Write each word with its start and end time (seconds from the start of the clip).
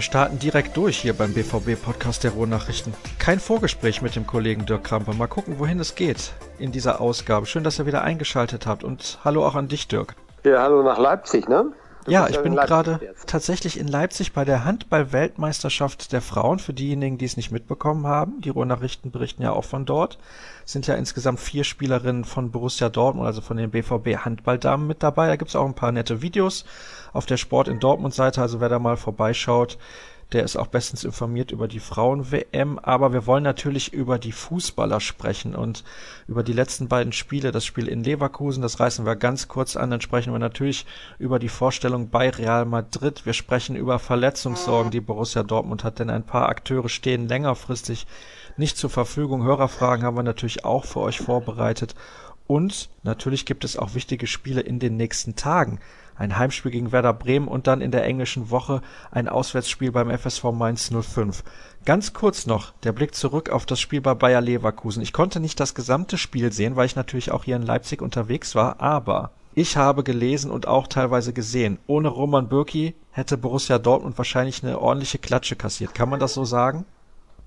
Wir 0.00 0.04
starten 0.04 0.38
direkt 0.38 0.78
durch 0.78 0.96
hier 0.96 1.12
beim 1.12 1.34
BVB-Podcast 1.34 2.24
der 2.24 2.30
Ruhrnachrichten. 2.30 2.94
Kein 3.18 3.38
Vorgespräch 3.38 4.00
mit 4.00 4.16
dem 4.16 4.26
Kollegen 4.26 4.64
Dirk 4.64 4.84
Krampe. 4.84 5.12
Mal 5.12 5.26
gucken, 5.26 5.58
wohin 5.58 5.78
es 5.78 5.94
geht 5.94 6.32
in 6.58 6.72
dieser 6.72 7.02
Ausgabe. 7.02 7.44
Schön, 7.44 7.64
dass 7.64 7.78
ihr 7.78 7.84
wieder 7.84 8.00
eingeschaltet 8.00 8.66
habt 8.66 8.82
und 8.82 9.18
hallo 9.24 9.44
auch 9.44 9.56
an 9.56 9.68
dich, 9.68 9.88
Dirk. 9.88 10.14
Ja, 10.42 10.62
hallo 10.62 10.82
nach 10.82 10.96
Leipzig, 10.96 11.50
ne? 11.50 11.72
Ja, 12.06 12.28
ich 12.28 12.40
bin 12.42 12.54
gerade 12.54 13.00
tatsächlich 13.26 13.78
in 13.78 13.86
Leipzig 13.86 14.32
bei 14.32 14.44
der 14.44 14.64
Handball-Weltmeisterschaft 14.64 16.12
der 16.12 16.22
Frauen. 16.22 16.58
Für 16.58 16.72
diejenigen, 16.72 17.18
die 17.18 17.24
es 17.24 17.36
nicht 17.36 17.50
mitbekommen 17.50 18.06
haben, 18.06 18.40
die 18.40 18.48
Ruhrnachrichten 18.48 19.10
berichten 19.10 19.42
ja 19.42 19.52
auch 19.52 19.64
von 19.64 19.84
dort. 19.84 20.18
Es 20.64 20.72
sind 20.72 20.86
ja 20.86 20.94
insgesamt 20.94 21.40
vier 21.40 21.64
Spielerinnen 21.64 22.24
von 22.24 22.50
Borussia 22.50 22.88
Dortmund, 22.88 23.26
also 23.26 23.40
von 23.40 23.56
den 23.56 23.70
BVB 23.70 24.24
Handballdamen 24.24 24.86
mit 24.86 25.02
dabei. 25.02 25.26
Da 25.26 25.36
gibt's 25.36 25.56
auch 25.56 25.66
ein 25.66 25.74
paar 25.74 25.92
nette 25.92 26.22
Videos 26.22 26.64
auf 27.12 27.26
der 27.26 27.36
Sport 27.36 27.68
in 27.68 27.80
Dortmund 27.80 28.14
Seite. 28.14 28.40
Also 28.40 28.60
wer 28.60 28.68
da 28.68 28.78
mal 28.78 28.96
vorbeischaut, 28.96 29.78
der 30.32 30.44
ist 30.44 30.56
auch 30.56 30.68
bestens 30.68 31.04
informiert 31.04 31.50
über 31.50 31.68
die 31.68 31.80
Frauen-WM, 31.80 32.78
aber 32.78 33.12
wir 33.12 33.26
wollen 33.26 33.42
natürlich 33.42 33.92
über 33.92 34.18
die 34.18 34.32
Fußballer 34.32 35.00
sprechen 35.00 35.54
und 35.54 35.84
über 36.28 36.42
die 36.42 36.52
letzten 36.52 36.88
beiden 36.88 37.12
Spiele, 37.12 37.52
das 37.52 37.64
Spiel 37.64 37.88
in 37.88 38.04
Leverkusen, 38.04 38.62
das 38.62 38.80
reißen 38.80 39.04
wir 39.04 39.16
ganz 39.16 39.48
kurz 39.48 39.76
an, 39.76 39.90
dann 39.90 40.00
sprechen 40.00 40.32
wir 40.32 40.38
natürlich 40.38 40.86
über 41.18 41.38
die 41.38 41.48
Vorstellung 41.48 42.10
bei 42.10 42.30
Real 42.30 42.64
Madrid, 42.64 43.26
wir 43.26 43.32
sprechen 43.32 43.76
über 43.76 43.98
Verletzungssorgen, 43.98 44.90
die 44.90 45.00
Borussia 45.00 45.42
Dortmund 45.42 45.84
hat, 45.84 45.98
denn 45.98 46.10
ein 46.10 46.24
paar 46.24 46.48
Akteure 46.48 46.88
stehen 46.88 47.28
längerfristig 47.28 48.06
nicht 48.56 48.76
zur 48.76 48.90
Verfügung. 48.90 49.42
Hörerfragen 49.42 50.04
haben 50.04 50.16
wir 50.16 50.22
natürlich 50.22 50.64
auch 50.64 50.84
für 50.84 51.00
euch 51.00 51.18
vorbereitet. 51.18 51.94
Und 52.46 52.90
natürlich 53.04 53.46
gibt 53.46 53.64
es 53.64 53.76
auch 53.76 53.94
wichtige 53.94 54.26
Spiele 54.26 54.60
in 54.60 54.80
den 54.80 54.96
nächsten 54.96 55.36
Tagen 55.36 55.78
ein 56.20 56.36
Heimspiel 56.36 56.70
gegen 56.70 56.92
Werder 56.92 57.14
Bremen 57.14 57.48
und 57.48 57.66
dann 57.66 57.80
in 57.80 57.90
der 57.90 58.04
englischen 58.04 58.50
Woche 58.50 58.82
ein 59.10 59.26
Auswärtsspiel 59.26 59.90
beim 59.90 60.10
FSV 60.16 60.44
Mainz 60.52 60.90
05. 60.92 61.42
Ganz 61.86 62.12
kurz 62.12 62.46
noch 62.46 62.72
der 62.82 62.92
Blick 62.92 63.14
zurück 63.14 63.48
auf 63.48 63.64
das 63.64 63.80
Spiel 63.80 64.02
bei 64.02 64.12
Bayer 64.12 64.42
Leverkusen. 64.42 65.02
Ich 65.02 65.14
konnte 65.14 65.40
nicht 65.40 65.58
das 65.58 65.74
gesamte 65.74 66.18
Spiel 66.18 66.52
sehen, 66.52 66.76
weil 66.76 66.84
ich 66.84 66.94
natürlich 66.94 67.32
auch 67.32 67.44
hier 67.44 67.56
in 67.56 67.62
Leipzig 67.62 68.02
unterwegs 68.02 68.54
war, 68.54 68.80
aber 68.80 69.30
ich 69.54 69.78
habe 69.78 70.04
gelesen 70.04 70.50
und 70.50 70.68
auch 70.68 70.86
teilweise 70.86 71.32
gesehen, 71.32 71.78
ohne 71.86 72.08
Roman 72.08 72.48
Bürki 72.48 72.94
hätte 73.12 73.38
Borussia 73.38 73.78
Dortmund 73.78 74.18
wahrscheinlich 74.18 74.62
eine 74.62 74.78
ordentliche 74.78 75.18
Klatsche 75.18 75.56
kassiert. 75.56 75.94
Kann 75.94 76.10
man 76.10 76.20
das 76.20 76.34
so 76.34 76.44
sagen? 76.44 76.84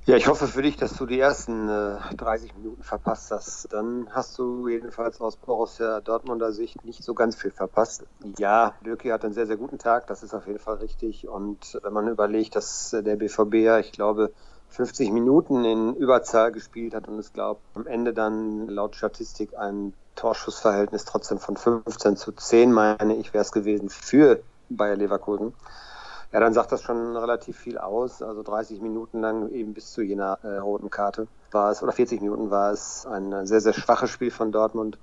Ja, 0.05 0.17
ich 0.17 0.27
hoffe 0.27 0.47
für 0.47 0.61
dich, 0.61 0.75
dass 0.75 0.97
du 0.97 1.05
die 1.05 1.17
ersten 1.17 1.69
äh, 1.69 1.95
30 2.17 2.55
Minuten 2.55 2.83
verpasst 2.83 3.31
hast. 3.31 3.71
Dann 3.71 4.09
hast 4.11 4.37
du 4.37 4.67
jedenfalls 4.67 5.21
aus 5.21 5.37
Borussia 5.37 6.01
Dortmunder 6.01 6.51
Sicht 6.51 6.83
nicht 6.83 7.01
so 7.01 7.13
ganz 7.13 7.37
viel 7.37 7.51
verpasst. 7.51 8.03
Ja, 8.37 8.75
Birki 8.81 9.09
hat 9.09 9.23
einen 9.23 9.33
sehr, 9.33 9.47
sehr 9.47 9.55
guten 9.55 9.79
Tag, 9.79 10.07
das 10.07 10.21
ist 10.21 10.33
auf 10.33 10.45
jeden 10.45 10.59
Fall 10.59 10.75
richtig. 10.75 11.29
Und 11.29 11.79
wenn 11.83 11.93
man 11.93 12.09
überlegt, 12.09 12.57
dass 12.57 12.89
der 12.91 13.15
BVB 13.15 13.53
ja, 13.55 13.79
ich 13.79 13.93
glaube, 13.93 14.33
50 14.67 15.09
Minuten 15.11 15.63
in 15.63 15.95
Überzahl 15.95 16.51
gespielt 16.51 16.95
hat 16.95 17.07
und 17.07 17.17
es 17.17 17.31
glaubt, 17.31 17.61
am 17.73 17.87
Ende 17.87 18.13
dann 18.13 18.67
laut 18.67 18.97
Statistik 18.97 19.57
ein 19.57 19.93
Torschussverhältnis 20.15 21.05
trotzdem 21.05 21.39
von 21.39 21.55
15 21.55 22.17
zu 22.17 22.33
10, 22.33 22.73
meine 22.73 23.15
ich, 23.15 23.33
wäre 23.33 23.43
es 23.43 23.53
gewesen 23.53 23.87
für 23.89 24.43
Bayer 24.67 24.97
Leverkusen 24.97 25.53
ja, 26.33 26.39
dann 26.39 26.53
sagt 26.53 26.71
das 26.71 26.81
schon 26.81 27.15
relativ 27.15 27.57
viel 27.57 27.77
aus. 27.77 28.23
Also 28.23 28.41
30 28.41 28.81
Minuten 28.81 29.21
lang 29.21 29.49
eben 29.49 29.73
bis 29.73 29.91
zu 29.91 30.01
jener 30.01 30.39
äh, 30.41 30.57
roten 30.57 30.89
Karte 30.89 31.27
war 31.51 31.69
es, 31.69 31.83
oder 31.83 31.91
40 31.91 32.21
Minuten 32.21 32.49
war 32.49 32.71
es 32.71 33.05
ein 33.05 33.45
sehr, 33.45 33.61
sehr 33.61 33.73
schwaches 33.73 34.09
Spiel 34.09 34.31
von 34.31 34.51
Dortmund. 34.51 34.97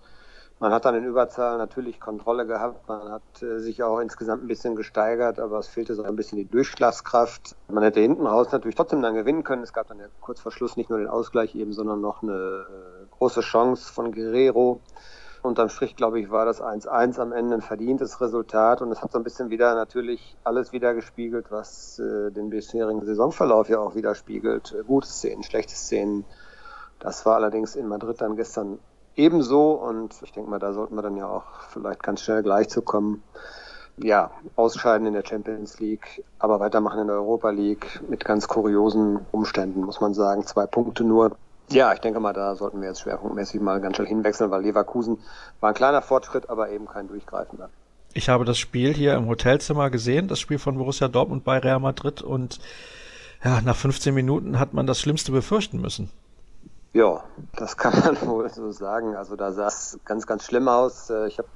Man 0.59 0.73
hat 0.73 0.85
dann 0.85 0.97
in 0.97 1.05
Überzahl 1.05 1.57
natürlich 1.57 2.01
Kontrolle 2.01 2.47
gehabt. 2.47 2.87
Man 2.89 3.13
hat 3.13 3.43
äh, 3.43 3.61
sich 3.61 3.83
auch 3.83 4.01
insgesamt 4.01 4.45
ein 4.45 4.49
bisschen 4.49 4.75
gesteigert, 4.75 5.39
aber 5.39 5.59
es 5.61 5.69
fehlte 5.69 5.95
so 5.95 6.03
ein 6.03 6.17
bisschen 6.17 6.37
die 6.37 6.45
Durchschlagskraft. 6.45 7.57
Man 7.69 7.85
hätte 7.85 8.01
hinten 8.01 8.27
raus 8.27 8.49
natürlich 8.51 8.75
trotzdem 8.75 9.01
dann 9.01 9.15
gewinnen 9.15 9.45
können. 9.45 9.63
Es 9.63 9.73
gab 9.73 9.87
dann 9.87 10.01
ja 10.01 10.07
kurz 10.21 10.41
vor 10.41 10.51
Schluss 10.51 10.77
nicht 10.77 10.91
nur 10.91 10.99
den 10.99 11.09
Ausgleich 11.09 11.55
eben, 11.55 11.73
sondern 11.73 12.01
noch 12.01 12.23
eine 12.23 12.33
äh, 12.33 13.07
große 13.17 13.41
Chance 13.41 13.91
von 13.91 14.13
Guerrero. 14.13 14.81
Unterm 15.43 15.71
Strich, 15.71 15.97
glaube 15.97 16.21
ich, 16.21 16.31
war 16.31 16.45
das 16.45 16.63
1-1 16.63 17.19
am 17.19 17.33
Ende 17.33 17.55
ein 17.55 17.63
verdientes 17.63 18.21
Resultat 18.21 18.83
und 18.83 18.93
es 18.93 19.03
hat 19.03 19.13
so 19.13 19.19
ein 19.19 19.25
bisschen 19.25 19.49
wieder 19.49 19.75
natürlich 19.75 20.37
alles 20.45 20.73
wieder 20.73 20.93
gespiegelt, 20.93 21.47
was 21.51 21.99
äh, 21.99 22.31
den 22.31 22.51
bisherigen 22.51 23.05
Saisonverlauf 23.05 23.69
ja 23.71 23.79
auch 23.79 23.95
widerspiegelt. 23.95 24.75
Äh, 24.79 24.85
gute 24.85 25.07
Szenen, 25.07 25.43
schlechte 25.43 25.75
Szenen. 25.75 26.25
Das 26.99 27.25
war 27.25 27.37
allerdings 27.37 27.75
in 27.75 27.89
Madrid 27.89 28.21
dann 28.21 28.37
gestern 28.37 28.79
ebenso 29.17 29.73
und 29.73 30.15
ich 30.23 30.33
denke 30.33 30.51
mal, 30.51 30.59
da 30.59 30.73
sollten 30.73 30.95
wir 30.95 31.03
dann 31.03 31.17
ja 31.17 31.27
auch 31.27 31.45
vielleicht 31.71 32.03
ganz 32.03 32.21
schnell 32.21 32.43
gleich 32.43 32.69
zu 32.69 32.83
kommen. 32.83 33.23
Ja, 33.97 34.31
ausscheiden 34.57 35.07
in 35.07 35.15
der 35.15 35.25
Champions 35.27 35.79
League, 35.79 36.25
aber 36.39 36.61
weitermachen 36.61 37.01
in 37.01 37.07
der 37.07 37.17
Europa 37.17 37.51
League 37.51 38.01
mit 38.09 38.25
ganz 38.25 38.49
kuriosen 38.49 39.21
Umständen, 39.31 39.83
muss 39.83 40.01
man 40.01 40.15
sagen. 40.15 40.47
Zwei 40.47 40.67
Punkte 40.67 41.05
nur 41.05 41.37
ja, 41.71 41.93
ich 41.93 42.01
denke 42.01 42.21
mal, 42.21 42.33
da 42.33 42.55
sollten 42.55 42.81
wir 42.81 42.89
jetzt 42.89 43.01
schwerpunktmäßig 43.01 43.61
mal 43.61 43.81
ganz 43.81 43.97
schnell 43.97 44.09
hinwechseln, 44.09 44.51
weil 44.51 44.63
Leverkusen 44.63 45.19
war 45.61 45.71
ein 45.71 45.75
kleiner 45.75 46.03
Fortschritt, 46.03 46.51
aber 46.51 46.71
eben 46.71 46.87
kein 46.87 47.09
durchgreifender. 47.09 47.71
Ich 48.13 48.29
habe 48.29 48.45
das 48.45 48.59
Spiel 48.59 48.93
hier 48.93 49.15
im 49.15 49.29
Hotelzimmer 49.29 49.89
gesehen, 49.91 50.27
das 50.27 50.41
Spiel 50.41 50.59
von 50.59 50.77
Borussia 50.77 51.09
Dortmund 51.09 51.45
bei 51.45 51.59
Real 51.59 51.79
Madrid 51.79 52.23
und 52.23 52.59
ja, 53.45 53.61
nach 53.63 53.77
15 53.77 54.13
Minuten 54.13 54.59
hat 54.59 54.75
man 54.75 54.87
das 54.87 55.01
Schlimmste 55.01 55.33
befürchten 55.33 55.81
müssen. 55.81 56.11
Ja, 56.93 57.23
das 57.57 57.77
kann 57.77 57.99
man 58.01 58.21
wohl 58.27 58.51
so 58.51 58.71
sagen. 58.73 59.15
Also 59.15 59.37
da 59.37 59.53
sah 59.53 59.69
es 59.69 59.99
ganz, 60.05 60.27
ganz 60.27 60.45
schlimm 60.45 60.69
aus. 60.69 61.09
Äh, 61.09 61.29
ich 61.29 61.39
habe 61.39 61.49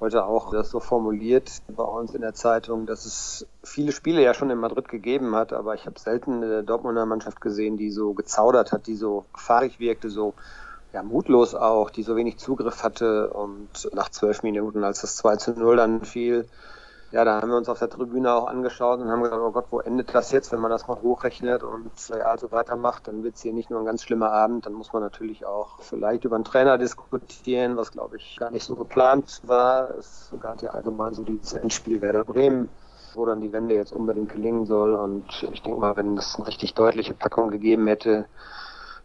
heute 0.00 0.24
auch 0.24 0.50
das 0.52 0.70
so 0.70 0.80
formuliert 0.80 1.50
bei 1.68 1.82
uns 1.82 2.14
in 2.14 2.20
der 2.20 2.34
Zeitung, 2.34 2.86
dass 2.86 3.04
es 3.04 3.46
viele 3.64 3.92
Spiele 3.92 4.22
ja 4.22 4.34
schon 4.34 4.50
in 4.50 4.58
Madrid 4.58 4.88
gegeben 4.88 5.34
hat, 5.34 5.52
aber 5.52 5.74
ich 5.74 5.86
habe 5.86 5.98
selten 5.98 6.42
eine 6.42 6.62
Dortmunder 6.62 7.06
Mannschaft 7.06 7.40
gesehen, 7.40 7.76
die 7.76 7.90
so 7.90 8.14
gezaudert 8.14 8.72
hat, 8.72 8.86
die 8.86 8.96
so 8.96 9.24
fahrig 9.34 9.80
wirkte, 9.80 10.10
so 10.10 10.34
ja, 10.92 11.02
mutlos 11.02 11.54
auch, 11.54 11.90
die 11.90 12.02
so 12.02 12.16
wenig 12.16 12.38
Zugriff 12.38 12.82
hatte. 12.82 13.30
Und 13.30 13.68
nach 13.92 14.08
zwölf 14.08 14.42
Minuten, 14.42 14.84
als 14.84 15.02
das 15.02 15.16
2 15.16 15.36
zu 15.36 15.52
0 15.52 15.76
dann 15.76 16.04
fiel, 16.04 16.48
ja, 17.10 17.24
da 17.24 17.40
haben 17.40 17.50
wir 17.50 17.56
uns 17.56 17.68
auf 17.70 17.78
der 17.78 17.88
Tribüne 17.88 18.34
auch 18.34 18.46
angeschaut 18.46 19.00
und 19.00 19.08
haben 19.08 19.22
gedacht, 19.22 19.40
oh 19.42 19.50
Gott, 19.50 19.66
wo 19.70 19.80
endet 19.80 20.14
das 20.14 20.30
jetzt, 20.30 20.52
wenn 20.52 20.60
man 20.60 20.70
das 20.70 20.88
mal 20.88 21.00
hochrechnet 21.00 21.62
und 21.62 21.90
ja, 22.10 22.36
so 22.36 22.52
weitermacht, 22.52 23.08
dann 23.08 23.24
wird 23.24 23.36
es 23.36 23.42
hier 23.42 23.54
nicht 23.54 23.70
nur 23.70 23.80
ein 23.80 23.86
ganz 23.86 24.02
schlimmer 24.02 24.30
Abend, 24.30 24.66
dann 24.66 24.74
muss 24.74 24.92
man 24.92 25.02
natürlich 25.02 25.46
auch 25.46 25.78
vielleicht 25.80 26.24
über 26.24 26.36
einen 26.36 26.44
Trainer 26.44 26.76
diskutieren, 26.76 27.78
was 27.78 27.92
glaube 27.92 28.18
ich 28.18 28.36
gar 28.38 28.50
nicht 28.50 28.64
so 28.64 28.76
geplant 28.76 29.40
war. 29.46 29.90
Es 29.98 30.30
gab 30.40 30.60
ja 30.60 30.70
allgemein 30.70 31.14
so 31.14 31.22
dieses 31.22 31.54
Endspiel 31.54 32.02
Werder 32.02 32.24
Bremen, 32.24 32.68
wo 33.14 33.24
dann 33.24 33.40
die 33.40 33.52
Wende 33.52 33.74
jetzt 33.74 33.92
unbedingt 33.92 34.30
gelingen 34.30 34.66
soll 34.66 34.94
und 34.94 35.24
ich 35.50 35.62
denke 35.62 35.80
mal, 35.80 35.96
wenn 35.96 36.18
es 36.18 36.36
eine 36.36 36.46
richtig 36.46 36.74
deutliche 36.74 37.14
Packung 37.14 37.50
gegeben 37.50 37.86
hätte, 37.86 38.26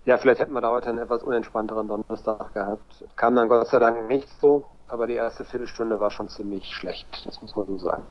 ja, 0.05 0.17
vielleicht 0.17 0.41
hätten 0.41 0.51
wir 0.51 0.59
da 0.59 0.71
heute 0.71 0.89
einen 0.89 0.97
etwas 0.97 1.23
unentspannteren 1.23 1.87
Donnerstag 1.87 2.53
gehabt. 2.53 3.05
Kam 3.15 3.35
dann 3.35 3.47
Gott 3.47 3.67
sei 3.67 3.79
Dank 3.79 4.09
nicht 4.09 4.27
so 4.41 4.65
aber 4.93 5.07
die 5.07 5.15
erste 5.15 5.43
Viertelstunde 5.43 5.99
war 5.99 6.11
schon 6.11 6.29
ziemlich 6.29 6.67
schlecht, 6.67 7.07
das 7.25 7.41
muss 7.41 7.55
man 7.55 7.65
so 7.65 7.79
sagen. 7.79 8.03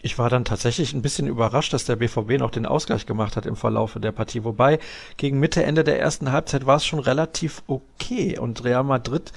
Ich 0.00 0.18
war 0.18 0.30
dann 0.30 0.44
tatsächlich 0.44 0.94
ein 0.94 1.02
bisschen 1.02 1.26
überrascht, 1.26 1.72
dass 1.72 1.84
der 1.84 1.96
BVB 1.96 2.38
noch 2.38 2.50
den 2.50 2.66
Ausgleich 2.66 3.06
gemacht 3.06 3.36
hat 3.36 3.44
im 3.44 3.56
Verlaufe 3.56 4.00
der 4.00 4.12
Partie. 4.12 4.42
Wobei 4.42 4.78
gegen 5.16 5.38
Mitte, 5.38 5.62
Ende 5.62 5.84
der 5.84 6.00
ersten 6.00 6.32
Halbzeit 6.32 6.66
war 6.66 6.76
es 6.76 6.84
schon 6.84 6.98
relativ 6.98 7.62
okay. 7.66 8.38
Und 8.38 8.64
Real 8.64 8.82
Madrid 8.82 9.32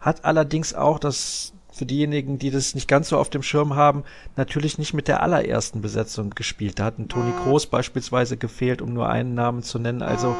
hat 0.00 0.24
allerdings 0.24 0.74
auch 0.74 0.98
das 0.98 1.52
für 1.72 1.86
diejenigen, 1.86 2.38
die 2.38 2.50
das 2.50 2.74
nicht 2.74 2.88
ganz 2.88 3.10
so 3.10 3.18
auf 3.18 3.30
dem 3.30 3.42
Schirm 3.42 3.76
haben, 3.76 4.02
natürlich 4.34 4.78
nicht 4.78 4.94
mit 4.94 5.06
der 5.06 5.22
allerersten 5.22 5.80
Besetzung 5.82 6.30
gespielt. 6.30 6.80
Da 6.80 6.86
hat 6.86 6.98
ein 6.98 7.08
Toni 7.08 7.32
Kroos 7.44 7.66
beispielsweise 7.66 8.36
gefehlt, 8.36 8.82
um 8.82 8.92
nur 8.92 9.08
einen 9.08 9.34
Namen 9.34 9.62
zu 9.62 9.78
nennen. 9.78 10.02
Also 10.02 10.36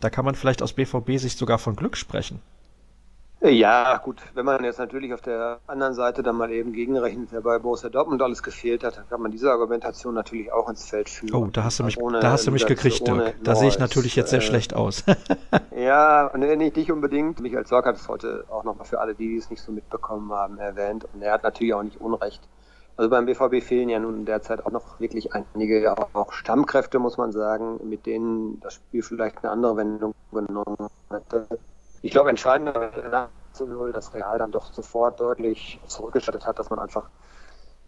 da 0.00 0.10
kann 0.10 0.26
man 0.26 0.34
vielleicht 0.34 0.62
aus 0.62 0.74
BVB-Sicht 0.74 1.38
sogar 1.38 1.58
von 1.58 1.76
Glück 1.76 1.96
sprechen. 1.96 2.40
Ja, 3.44 3.96
gut, 3.96 4.22
wenn 4.34 4.44
man 4.44 4.62
jetzt 4.62 4.78
natürlich 4.78 5.12
auf 5.12 5.20
der 5.20 5.58
anderen 5.66 5.94
Seite 5.94 6.22
dann 6.22 6.36
mal 6.36 6.52
eben 6.52 6.72
gegenrechnet, 6.72 7.28
wer 7.32 7.40
bei 7.40 7.58
Borussia 7.58 7.88
Dortmund 7.88 8.22
alles 8.22 8.40
gefehlt 8.40 8.84
hat, 8.84 8.96
dann 8.98 9.08
kann 9.08 9.20
man 9.20 9.32
diese 9.32 9.50
Argumentation 9.50 10.14
natürlich 10.14 10.52
auch 10.52 10.68
ins 10.68 10.88
Feld 10.88 11.08
führen. 11.08 11.34
Oh, 11.34 11.48
da 11.52 11.64
hast 11.64 11.80
du 11.80 11.84
mich, 11.84 11.96
da 11.96 12.30
hast 12.30 12.46
du 12.46 12.52
mich 12.52 12.66
gekriegt, 12.66 13.04
Dirk. 13.04 13.34
Da 13.42 13.56
sehe 13.56 13.68
ich 13.68 13.80
natürlich 13.80 14.14
jetzt 14.14 14.30
sehr 14.30 14.38
äh, 14.38 14.42
schlecht 14.42 14.74
aus. 14.74 15.02
ja, 15.76 16.30
nee, 16.36 16.54
nicht 16.54 16.76
dich 16.76 16.92
unbedingt. 16.92 17.40
Michael 17.40 17.66
Zorc 17.66 17.86
hat 17.86 17.96
es 17.96 18.08
heute 18.08 18.44
auch 18.48 18.62
nochmal 18.62 18.86
für 18.86 19.00
alle, 19.00 19.16
die 19.16 19.36
es 19.36 19.50
nicht 19.50 19.60
so 19.60 19.72
mitbekommen 19.72 20.30
haben, 20.32 20.58
erwähnt. 20.58 21.06
Und 21.12 21.22
er 21.22 21.32
hat 21.32 21.42
natürlich 21.42 21.74
auch 21.74 21.82
nicht 21.82 22.00
Unrecht. 22.00 22.42
Also 22.96 23.10
beim 23.10 23.26
BVB 23.26 23.60
fehlen 23.60 23.88
ja 23.88 23.98
nun 23.98 24.24
derzeit 24.24 24.64
auch 24.64 24.70
noch 24.70 25.00
wirklich 25.00 25.30
einige, 25.32 25.92
auch 26.12 26.32
Stammkräfte, 26.32 27.00
muss 27.00 27.16
man 27.16 27.32
sagen, 27.32 27.80
mit 27.88 28.06
denen 28.06 28.60
das 28.60 28.74
Spiel 28.74 29.02
vielleicht 29.02 29.38
eine 29.42 29.50
andere 29.50 29.76
Wendung 29.78 30.14
genommen 30.30 30.76
hätte 31.10 31.48
ich 32.02 32.10
glaube, 32.10 32.30
entscheidend 32.30 32.76
zu 33.52 33.66
null, 33.66 33.92
dass 33.92 34.12
Real 34.14 34.38
dann 34.38 34.50
doch 34.50 34.72
sofort 34.72 35.20
deutlich 35.20 35.80
zurückgestattet 35.86 36.46
hat, 36.46 36.58
dass 36.58 36.70
man 36.70 36.78
einfach 36.78 37.08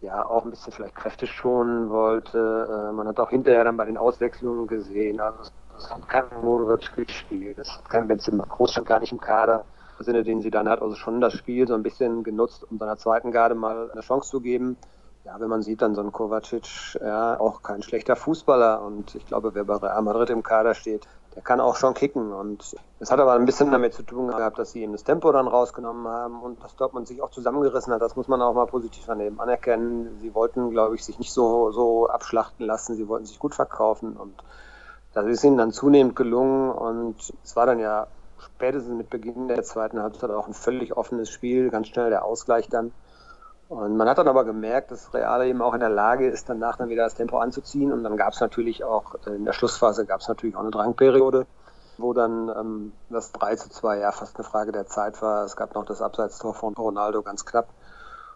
ja 0.01 0.25
auch 0.25 0.45
ein 0.45 0.51
bisschen 0.51 0.71
vielleicht 0.71 0.95
Kräfte 0.95 1.27
schonen 1.27 1.89
wollte. 1.89 2.89
Äh, 2.89 2.93
man 2.93 3.07
hat 3.07 3.19
auch 3.19 3.29
hinterher 3.29 3.63
dann 3.63 3.77
bei 3.77 3.85
den 3.85 3.97
Auswechslungen 3.97 4.67
gesehen, 4.67 5.19
also 5.19 5.51
es 5.77 5.89
hat 5.89 6.07
kein 6.07 6.25
Modric 6.41 6.95
gespielt, 6.95 7.57
es 7.57 7.77
hat 7.77 7.89
kein 7.89 8.07
Benzema, 8.07 8.45
Groß 8.45 8.71
stand 8.71 8.87
gar 8.87 8.99
nicht 8.99 9.11
im 9.11 9.19
Kader. 9.19 9.65
Im 9.97 10.05
Sinne, 10.05 10.23
den 10.23 10.41
sie 10.41 10.51
dann 10.51 10.67
hat, 10.69 10.81
also 10.81 10.95
schon 10.95 11.21
das 11.21 11.33
Spiel 11.33 11.67
so 11.67 11.73
ein 11.73 11.83
bisschen 11.83 12.23
genutzt, 12.23 12.65
um 12.69 12.77
seiner 12.77 12.97
zweiten 12.97 13.31
Garde 13.31 13.55
mal 13.55 13.89
eine 13.91 14.01
Chance 14.01 14.29
zu 14.29 14.41
geben. 14.41 14.77
ja, 15.25 15.39
wenn 15.39 15.49
man 15.49 15.63
sieht, 15.63 15.81
dann 15.81 15.95
so 15.95 16.01
ein 16.01 16.11
Kovacic, 16.11 16.95
ja, 17.01 17.39
auch 17.39 17.63
kein 17.63 17.81
schlechter 17.81 18.15
Fußballer. 18.15 18.81
Und 18.81 19.15
ich 19.15 19.25
glaube, 19.25 19.55
wer 19.55 19.63
bei 19.63 19.75
Real 19.77 20.01
Madrid 20.01 20.29
im 20.29 20.43
Kader 20.43 20.75
steht, 20.75 21.07
der 21.35 21.43
kann 21.43 21.59
auch 21.59 21.75
schon 21.75 21.93
kicken. 21.93 22.31
Und 22.31 22.75
es 22.99 23.11
hat 23.11 23.19
aber 23.19 23.33
ein 23.33 23.45
bisschen 23.45 23.71
damit 23.71 23.93
zu 23.93 24.03
tun 24.03 24.27
gehabt, 24.27 24.57
dass 24.57 24.71
sie 24.71 24.83
ihm 24.83 24.93
das 24.93 25.03
Tempo 25.03 25.31
dann 25.31 25.47
rausgenommen 25.47 26.07
haben 26.07 26.41
und 26.41 26.63
dass 26.63 26.75
Dortmund 26.75 27.07
sich 27.07 27.21
auch 27.21 27.29
zusammengerissen 27.29 27.93
hat. 27.93 28.01
Das 28.01 28.15
muss 28.15 28.27
man 28.27 28.41
auch 28.41 28.53
mal 28.53 28.67
positiv 28.67 29.03
daneben 29.05 29.39
anerkennen. 29.39 30.17
Sie 30.21 30.33
wollten, 30.33 30.71
glaube 30.71 30.95
ich, 30.95 31.03
sich 31.03 31.19
nicht 31.19 31.33
so, 31.33 31.71
so 31.71 32.07
abschlachten 32.07 32.65
lassen. 32.65 32.95
Sie 32.95 33.07
wollten 33.07 33.25
sich 33.25 33.39
gut 33.39 33.53
verkaufen 33.53 34.15
und 34.15 34.33
das 35.13 35.25
ist 35.27 35.43
ihnen 35.43 35.57
dann 35.57 35.71
zunehmend 35.71 36.15
gelungen. 36.15 36.71
Und 36.71 37.33
es 37.43 37.55
war 37.55 37.65
dann 37.65 37.79
ja 37.79 38.07
spätestens 38.39 38.95
mit 38.95 39.09
Beginn 39.09 39.49
der 39.49 39.63
zweiten 39.63 40.01
Halbzeit 40.01 40.29
auch 40.31 40.47
ein 40.47 40.53
völlig 40.53 40.95
offenes 40.95 41.29
Spiel. 41.29 41.69
Ganz 41.69 41.87
schnell 41.87 42.09
der 42.09 42.23
Ausgleich 42.23 42.69
dann. 42.69 42.93
Und 43.67 43.97
man 43.97 44.07
hat 44.07 44.19
dann 44.19 44.27
aber 44.27 44.45
gemerkt, 44.45 44.91
dass 44.91 45.13
Real 45.13 45.45
eben 45.47 45.61
auch 45.61 45.73
in 45.73 45.79
der 45.79 45.89
Lage 45.89 46.27
ist, 46.27 46.49
danach 46.49 46.77
dann 46.77 46.89
wieder 46.89 47.03
das 47.03 47.15
Tempo 47.15 47.39
anzuziehen. 47.39 47.91
Und 47.91 48.03
dann 48.03 48.15
gab 48.15 48.33
es 48.33 48.39
natürlich 48.39 48.83
auch, 48.83 49.15
äh, 49.25 49.31
in 49.31 49.45
der 49.45 49.53
Schlussphase 49.53 50.05
gab 50.05 50.21
es 50.21 50.27
natürlich 50.27 50.55
auch 50.55 50.61
eine 50.61 50.71
Drangperiode, 50.71 51.47
wo 51.97 52.13
dann 52.13 52.49
ähm, 52.49 52.91
das 53.09 53.31
3 53.31 53.55
zu 53.55 53.69
2 53.69 53.99
ja 53.99 54.11
fast 54.11 54.35
eine 54.37 54.43
Frage 54.43 54.71
der 54.71 54.85
Zeit 54.85 55.21
war. 55.21 55.45
Es 55.45 55.55
gab 55.55 55.73
noch 55.73 55.85
das 55.85 56.01
Abseitstor 56.01 56.53
von 56.53 56.75
Ronaldo 56.75 57.23
ganz 57.23 57.45
knapp. 57.45 57.67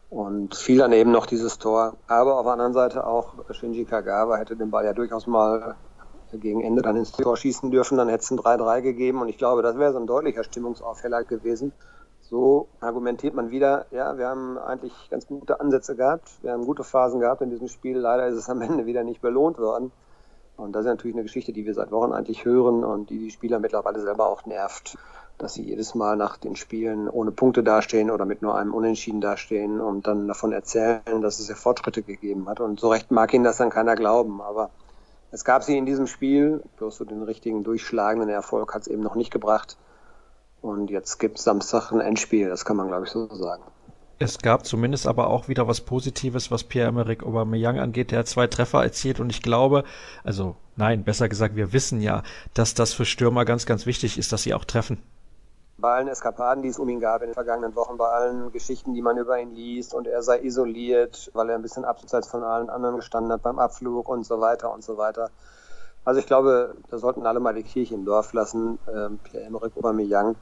Und 0.10 0.56
fiel 0.56 0.80
dann 0.80 0.92
eben 0.94 1.12
noch 1.12 1.28
dieses 1.28 1.60
Tor. 1.60 1.94
Aber 2.08 2.38
auf 2.40 2.44
der 2.44 2.54
anderen 2.54 2.74
Seite 2.74 3.06
auch 3.06 3.34
Shinji 3.52 3.86
Kagawa 3.86 4.38
hätte 4.38 4.56
den 4.56 4.72
Ball 4.72 4.84
ja 4.84 4.94
durchaus 4.94 5.28
mal 5.28 5.76
gegen 6.34 6.62
Ende 6.62 6.82
dann 6.82 6.96
ins 6.96 7.12
Tor 7.12 7.38
schießen 7.38 7.70
dürfen. 7.70 7.98
Dann 8.00 8.10
hätte 8.10 8.24
es 8.24 8.32
ein 8.32 8.40
3-3 8.40 8.82
gegeben. 8.82 9.22
Und 9.22 9.30
ich 9.30 9.38
glaube, 9.38 9.62
das 9.62 9.78
wäre 9.78 9.94
so 9.94 10.00
ein 10.00 10.08
deutlicher 10.08 10.44
Stimmungsaufheller 10.44 11.24
gewesen 11.24 11.72
so 12.30 12.68
argumentiert 12.80 13.34
man 13.34 13.50
wieder, 13.50 13.88
ja, 13.90 14.18
wir 14.18 14.28
haben 14.28 14.60
eigentlich 14.60 14.94
ganz 15.10 15.26
gute 15.26 15.60
Ansätze 15.60 15.96
gehabt, 15.96 16.30
wir 16.44 16.52
haben 16.52 16.66
gute 16.66 16.84
Phasen 16.84 17.20
gehabt 17.20 17.42
in 17.42 17.50
diesem 17.50 17.68
Spiel, 17.68 17.98
leider 17.98 18.28
ist 18.28 18.36
es 18.36 18.50
am 18.50 18.62
Ende 18.62 18.86
wieder 18.86 19.04
nicht 19.04 19.22
belohnt 19.22 19.58
worden. 19.58 19.92
Und 20.56 20.74
das 20.74 20.82
ist 20.82 20.90
natürlich 20.90 21.16
eine 21.16 21.24
Geschichte, 21.24 21.54
die 21.54 21.66
wir 21.66 21.74
seit 21.74 21.92
Wochen 21.92 22.12
eigentlich 22.12 22.46
hören 22.46 22.84
und 22.84 23.10
die 23.10 23.18
die 23.18 23.32
Spieler 23.32 23.60
mittlerweile 23.60 24.00
selber 24.00 24.28
auch 24.28 24.46
nervt, 24.46 24.98
dass 25.38 25.54
sie 25.54 25.64
jedes 25.64 25.96
Mal 25.96 26.18
nach 26.18 26.38
den 26.38 26.56
Spielen 26.56 27.10
ohne 27.10 27.32
Punkte 27.32 27.64
dastehen 27.64 28.12
oder 28.12 28.26
mit 28.26 28.42
nur 28.42 28.56
einem 28.56 28.74
Unentschieden 28.74 29.22
dastehen 29.22 29.80
und 29.80 30.06
dann 30.06 30.28
davon 30.28 30.52
erzählen, 30.52 31.22
dass 31.22 31.40
es 31.40 31.48
ja 31.48 31.56
Fortschritte 31.56 32.04
gegeben 32.04 32.48
hat. 32.48 32.60
Und 32.60 32.80
so 32.80 32.90
recht 32.90 33.10
mag 33.10 33.34
ihnen 33.34 33.46
das 33.46 33.58
dann 33.58 33.70
keiner 33.70 33.96
glauben, 33.96 34.42
aber 34.42 34.70
es 35.32 35.46
gab 35.46 35.64
sie 35.64 35.78
in 35.78 35.86
diesem 35.86 36.08
Spiel, 36.08 36.62
bloß 36.78 36.98
so 36.98 37.06
den 37.06 37.24
richtigen 37.24 37.64
durchschlagenden 37.64 38.30
Erfolg 38.30 38.76
hat 38.76 38.82
es 38.82 38.88
eben 38.88 39.02
noch 39.02 39.16
nicht 39.16 39.32
gebracht. 39.32 39.78
Und 40.62 40.90
jetzt 40.90 41.20
gibt 41.20 41.38
es 41.38 41.46
Samstag 41.46 41.92
ein 41.92 42.02
Endspiel, 42.02 42.50
das 42.50 42.66
kann 42.66 42.78
man, 42.78 42.88
glaube 42.88 43.06
ich, 43.06 43.12
so 43.12 43.28
sagen. 43.34 43.64
Es 44.22 44.40
gab 44.40 44.66
zumindest 44.66 45.08
aber 45.08 45.28
auch 45.30 45.48
wieder 45.48 45.70
was 45.70 45.80
Positives, 45.80 46.52
was 46.52 46.66
Pierre-Emerick 46.66 47.24
Aubameyang 47.24 47.80
angeht. 47.80 48.12
Der 48.12 48.20
hat 48.20 48.28
zwei 48.28 48.48
Treffer 48.48 48.84
erzielt 48.84 49.22
und 49.22 49.30
ich 49.30 49.42
glaube, 49.42 49.86
also 50.26 50.58
nein, 50.76 51.06
besser 51.06 51.30
gesagt, 51.30 51.56
wir 51.56 51.72
wissen 51.72 52.02
ja, 52.02 52.24
dass 52.54 52.74
das 52.74 52.92
für 52.92 53.06
Stürmer 53.06 53.46
ganz, 53.46 53.66
ganz 53.66 53.86
wichtig 53.86 54.18
ist, 54.18 54.34
dass 54.34 54.44
sie 54.44 54.54
auch 54.54 54.66
treffen. 54.66 55.02
Bei 55.78 55.96
allen 55.96 56.10
Eskapaden, 56.10 56.62
die 56.62 56.68
es 56.68 56.78
um 56.78 56.90
ihn 56.90 57.00
gab 57.00 57.22
in 57.22 57.30
den 57.30 57.34
vergangenen 57.34 57.74
Wochen, 57.78 57.96
bei 57.96 58.10
allen 58.10 58.52
Geschichten, 58.52 58.94
die 58.94 59.02
man 59.02 59.18
über 59.18 59.40
ihn 59.40 59.56
liest 59.56 59.94
und 59.94 60.06
er 60.06 60.22
sei 60.22 60.42
isoliert, 60.42 61.32
weil 61.34 61.50
er 61.50 61.56
ein 61.56 61.62
bisschen 61.62 61.86
abseits 61.86 62.28
von 62.28 62.44
allen 62.44 62.70
anderen 62.70 62.98
gestanden 62.98 63.32
hat 63.32 63.42
beim 63.42 63.58
Abflug 63.58 64.10
und 64.10 64.26
so 64.26 64.42
weiter 64.42 64.74
und 64.74 64.84
so 64.84 64.98
weiter. 64.98 65.30
Also 66.06 66.20
ich 66.20 66.26
glaube, 66.26 66.76
da 66.90 66.98
sollten 66.98 67.26
alle 67.26 67.40
mal 67.40 67.54
die 67.54 67.64
Kirche 67.64 67.96
im 67.96 68.06
Dorf 68.06 68.34
lassen. 68.34 68.80
Ähm, 68.92 69.20
Pierre-Emerick 69.20 69.78
Aubameyang 69.78 70.36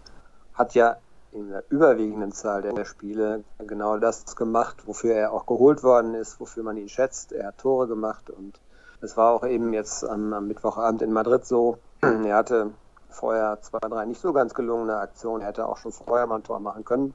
hat 0.53 0.75
ja 0.75 0.97
in 1.31 1.49
der 1.49 1.63
überwiegenden 1.69 2.31
Zahl 2.31 2.61
der 2.61 2.85
Spiele 2.85 3.43
genau 3.59 3.97
das 3.97 4.35
gemacht, 4.35 4.87
wofür 4.87 5.13
er 5.13 5.33
auch 5.33 5.45
geholt 5.45 5.83
worden 5.83 6.13
ist, 6.13 6.39
wofür 6.39 6.63
man 6.63 6.77
ihn 6.77 6.89
schätzt. 6.89 7.31
Er 7.31 7.47
hat 7.47 7.57
Tore 7.57 7.87
gemacht 7.87 8.29
und 8.29 8.59
es 9.01 9.17
war 9.17 9.31
auch 9.31 9.45
eben 9.45 9.73
jetzt 9.73 10.03
am, 10.03 10.33
am 10.33 10.47
Mittwochabend 10.47 11.01
in 11.01 11.11
Madrid 11.13 11.45
so. 11.45 11.77
er 12.01 12.35
hatte 12.35 12.71
vorher 13.09 13.59
zwei, 13.61 13.79
drei 13.79 14.05
nicht 14.05 14.21
so 14.21 14.33
ganz 14.33 14.53
gelungene 14.53 14.97
Aktionen. 14.97 15.41
Er 15.41 15.49
hätte 15.49 15.67
auch 15.67 15.77
schon 15.77 15.91
vorher 15.91 16.27
mal 16.27 16.37
ein 16.37 16.43
Tor 16.43 16.59
machen 16.59 16.85
können. 16.85 17.13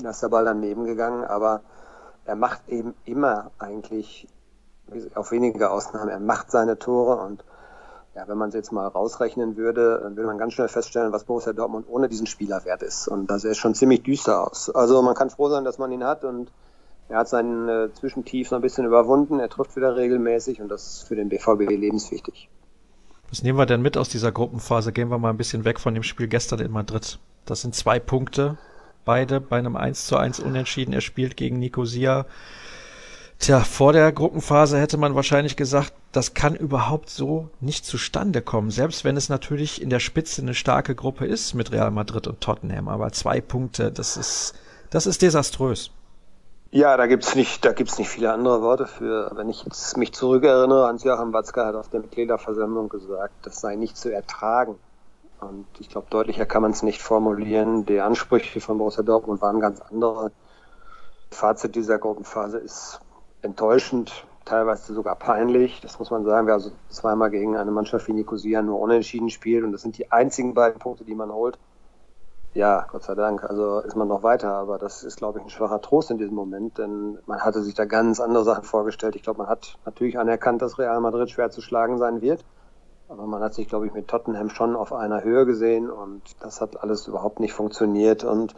Da 0.00 0.10
ist 0.10 0.22
der 0.22 0.28
Ball 0.28 0.44
daneben 0.44 0.84
gegangen, 0.84 1.24
aber 1.24 1.62
er 2.24 2.36
macht 2.36 2.68
eben 2.68 2.94
immer 3.04 3.50
eigentlich, 3.58 4.28
auf 5.14 5.32
wenige 5.32 5.70
Ausnahmen, 5.70 6.08
er 6.08 6.20
macht 6.20 6.50
seine 6.50 6.78
Tore 6.78 7.16
und 7.16 7.44
ja, 8.18 8.26
wenn 8.26 8.36
man 8.36 8.48
es 8.48 8.54
jetzt 8.56 8.72
mal 8.72 8.88
rausrechnen 8.88 9.56
würde, 9.56 10.00
dann 10.02 10.16
würde 10.16 10.26
man 10.26 10.38
ganz 10.38 10.54
schnell 10.54 10.66
feststellen, 10.66 11.12
was 11.12 11.22
Borussia 11.22 11.52
Dortmund 11.52 11.86
ohne 11.88 12.08
diesen 12.08 12.26
Spieler 12.26 12.64
wert 12.64 12.82
ist. 12.82 13.06
Und 13.06 13.30
das 13.30 13.42
sieht 13.42 13.56
schon 13.56 13.76
ziemlich 13.76 14.02
düster 14.02 14.44
aus. 14.44 14.70
Also 14.70 15.00
man 15.02 15.14
kann 15.14 15.30
froh 15.30 15.48
sein, 15.48 15.64
dass 15.64 15.78
man 15.78 15.92
ihn 15.92 16.02
hat 16.02 16.24
und 16.24 16.50
er 17.08 17.18
hat 17.18 17.28
seinen 17.28 17.68
äh, 17.68 17.94
Zwischentief 17.94 18.50
noch 18.50 18.58
ein 18.58 18.62
bisschen 18.62 18.86
überwunden. 18.86 19.38
Er 19.38 19.48
trifft 19.48 19.76
wieder 19.76 19.94
regelmäßig 19.94 20.60
und 20.60 20.68
das 20.68 20.94
ist 20.94 21.02
für 21.04 21.14
den 21.14 21.28
BVB 21.28 21.70
lebenswichtig. 21.70 22.48
Was 23.30 23.44
nehmen 23.44 23.56
wir 23.56 23.66
denn 23.66 23.82
mit 23.82 23.96
aus 23.96 24.08
dieser 24.08 24.32
Gruppenphase? 24.32 24.92
Gehen 24.92 25.10
wir 25.10 25.18
mal 25.18 25.30
ein 25.30 25.36
bisschen 25.36 25.64
weg 25.64 25.78
von 25.78 25.94
dem 25.94 26.02
Spiel 26.02 26.26
gestern 26.26 26.58
in 26.58 26.72
Madrid. 26.72 27.20
Das 27.46 27.62
sind 27.62 27.76
zwei 27.76 28.00
Punkte. 28.00 28.58
Beide 29.04 29.40
bei 29.40 29.58
einem 29.58 29.76
1 29.76 30.08
zu 30.08 30.16
1 30.16 30.40
Unentschieden. 30.40 30.92
Er 30.92 31.02
spielt 31.02 31.36
gegen 31.36 31.60
Nicosia. 31.60 32.26
Tja, 33.38 33.60
vor 33.60 33.92
der 33.92 34.10
Gruppenphase 34.10 34.78
hätte 34.78 34.96
man 34.96 35.14
wahrscheinlich 35.14 35.56
gesagt, 35.56 35.92
das 36.10 36.34
kann 36.34 36.56
überhaupt 36.56 37.08
so 37.08 37.48
nicht 37.60 37.86
zustande 37.86 38.42
kommen, 38.42 38.70
selbst 38.70 39.04
wenn 39.04 39.16
es 39.16 39.28
natürlich 39.28 39.80
in 39.80 39.90
der 39.90 40.00
Spitze 40.00 40.42
eine 40.42 40.54
starke 40.54 40.96
Gruppe 40.96 41.24
ist 41.24 41.54
mit 41.54 41.70
Real 41.70 41.92
Madrid 41.92 42.26
und 42.26 42.40
Tottenham, 42.40 42.88
aber 42.88 43.12
zwei 43.12 43.40
Punkte, 43.40 43.92
das 43.92 44.16
ist, 44.16 44.54
das 44.90 45.06
ist 45.06 45.22
desaströs. 45.22 45.92
Ja, 46.70 46.96
da 46.96 47.06
gibt's 47.06 47.34
nicht, 47.34 47.64
da 47.64 47.72
gibt's 47.72 47.98
nicht 47.98 48.10
viele 48.10 48.32
andere 48.32 48.60
Worte 48.60 48.86
für. 48.86 49.30
Wenn 49.34 49.48
ich 49.48 49.64
jetzt 49.64 49.96
mich 49.96 50.12
zurückerinnere, 50.12 50.86
Hans-Joachim 50.86 51.32
Watzke 51.32 51.64
hat 51.64 51.76
auf 51.76 51.88
der 51.88 52.00
Mitgliederversammlung 52.00 52.90
gesagt, 52.90 53.32
das 53.42 53.60
sei 53.60 53.76
nicht 53.76 53.96
zu 53.96 54.12
ertragen. 54.12 54.74
Und 55.40 55.66
ich 55.78 55.88
glaube, 55.88 56.08
deutlicher 56.10 56.44
kann 56.44 56.60
man 56.60 56.72
es 56.72 56.82
nicht 56.82 57.00
formulieren. 57.00 57.86
Die 57.86 58.00
Ansprüche 58.00 58.60
von 58.60 58.76
Borussia 58.76 59.02
Dortmund 59.02 59.40
waren 59.40 59.60
ganz 59.60 59.80
andere. 59.80 60.32
Fazit 61.30 61.74
dieser 61.74 61.98
Gruppenphase 61.98 62.58
ist 62.58 63.00
enttäuschend, 63.42 64.26
teilweise 64.44 64.94
sogar 64.94 65.16
peinlich. 65.16 65.80
Das 65.80 65.98
muss 65.98 66.10
man 66.10 66.24
sagen. 66.24 66.46
Wer 66.46 66.54
also 66.54 66.72
zweimal 66.88 67.30
gegen 67.30 67.56
eine 67.56 67.70
Mannschaft 67.70 68.08
wie 68.08 68.12
Nicosia 68.12 68.62
nur 68.62 68.80
unentschieden 68.80 69.30
spielt 69.30 69.64
und 69.64 69.72
das 69.72 69.82
sind 69.82 69.98
die 69.98 70.10
einzigen 70.10 70.54
beiden 70.54 70.78
Punkte, 70.78 71.04
die 71.04 71.14
man 71.14 71.32
holt. 71.32 71.58
Ja, 72.54 72.86
Gott 72.90 73.04
sei 73.04 73.14
Dank. 73.14 73.44
Also 73.44 73.80
ist 73.80 73.94
man 73.94 74.08
noch 74.08 74.22
weiter, 74.22 74.52
aber 74.54 74.78
das 74.78 75.04
ist, 75.04 75.18
glaube 75.18 75.38
ich, 75.38 75.44
ein 75.44 75.50
schwacher 75.50 75.80
Trost 75.80 76.10
in 76.10 76.18
diesem 76.18 76.34
Moment, 76.34 76.78
denn 76.78 77.18
man 77.26 77.40
hatte 77.40 77.62
sich 77.62 77.74
da 77.74 77.84
ganz 77.84 78.20
andere 78.20 78.42
Sachen 78.42 78.64
vorgestellt. 78.64 79.16
Ich 79.16 79.22
glaube, 79.22 79.38
man 79.38 79.48
hat 79.48 79.78
natürlich 79.84 80.18
anerkannt, 80.18 80.62
dass 80.62 80.78
Real 80.78 81.00
Madrid 81.00 81.30
schwer 81.30 81.50
zu 81.50 81.60
schlagen 81.60 81.98
sein 81.98 82.20
wird. 82.22 82.44
Aber 83.08 83.26
man 83.26 83.42
hat 83.42 83.54
sich, 83.54 83.68
glaube 83.68 83.86
ich, 83.86 83.94
mit 83.94 84.08
Tottenham 84.08 84.50
schon 84.50 84.76
auf 84.76 84.92
einer 84.92 85.24
Höhe 85.24 85.46
gesehen 85.46 85.90
und 85.90 86.22
das 86.40 86.60
hat 86.60 86.82
alles 86.82 87.06
überhaupt 87.06 87.40
nicht 87.40 87.54
funktioniert. 87.54 88.22
Und 88.22 88.54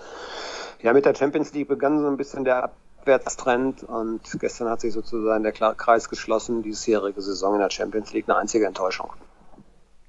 ja, 0.83 0.93
mit 0.93 1.05
der 1.05 1.15
Champions 1.15 1.53
League 1.53 1.69
begann 1.69 2.01
so 2.01 2.09
ein 2.09 2.17
bisschen 2.17 2.45
der 2.45 2.73
Abwärtstrend 3.01 3.83
und 3.83 4.21
gestern 4.39 4.69
hat 4.69 4.83
sich 4.83 4.93
sozusagen 4.93 5.43
der 5.43 5.53
Kreis 5.53 6.09
geschlossen, 6.09 6.63
diesjährige 6.63 7.23
Saison 7.23 7.55
in 7.55 7.61
der 7.61 7.71
Champions 7.71 8.13
League 8.13 8.29
eine 8.29 8.39
einzige 8.39 8.67
Enttäuschung. 8.67 9.11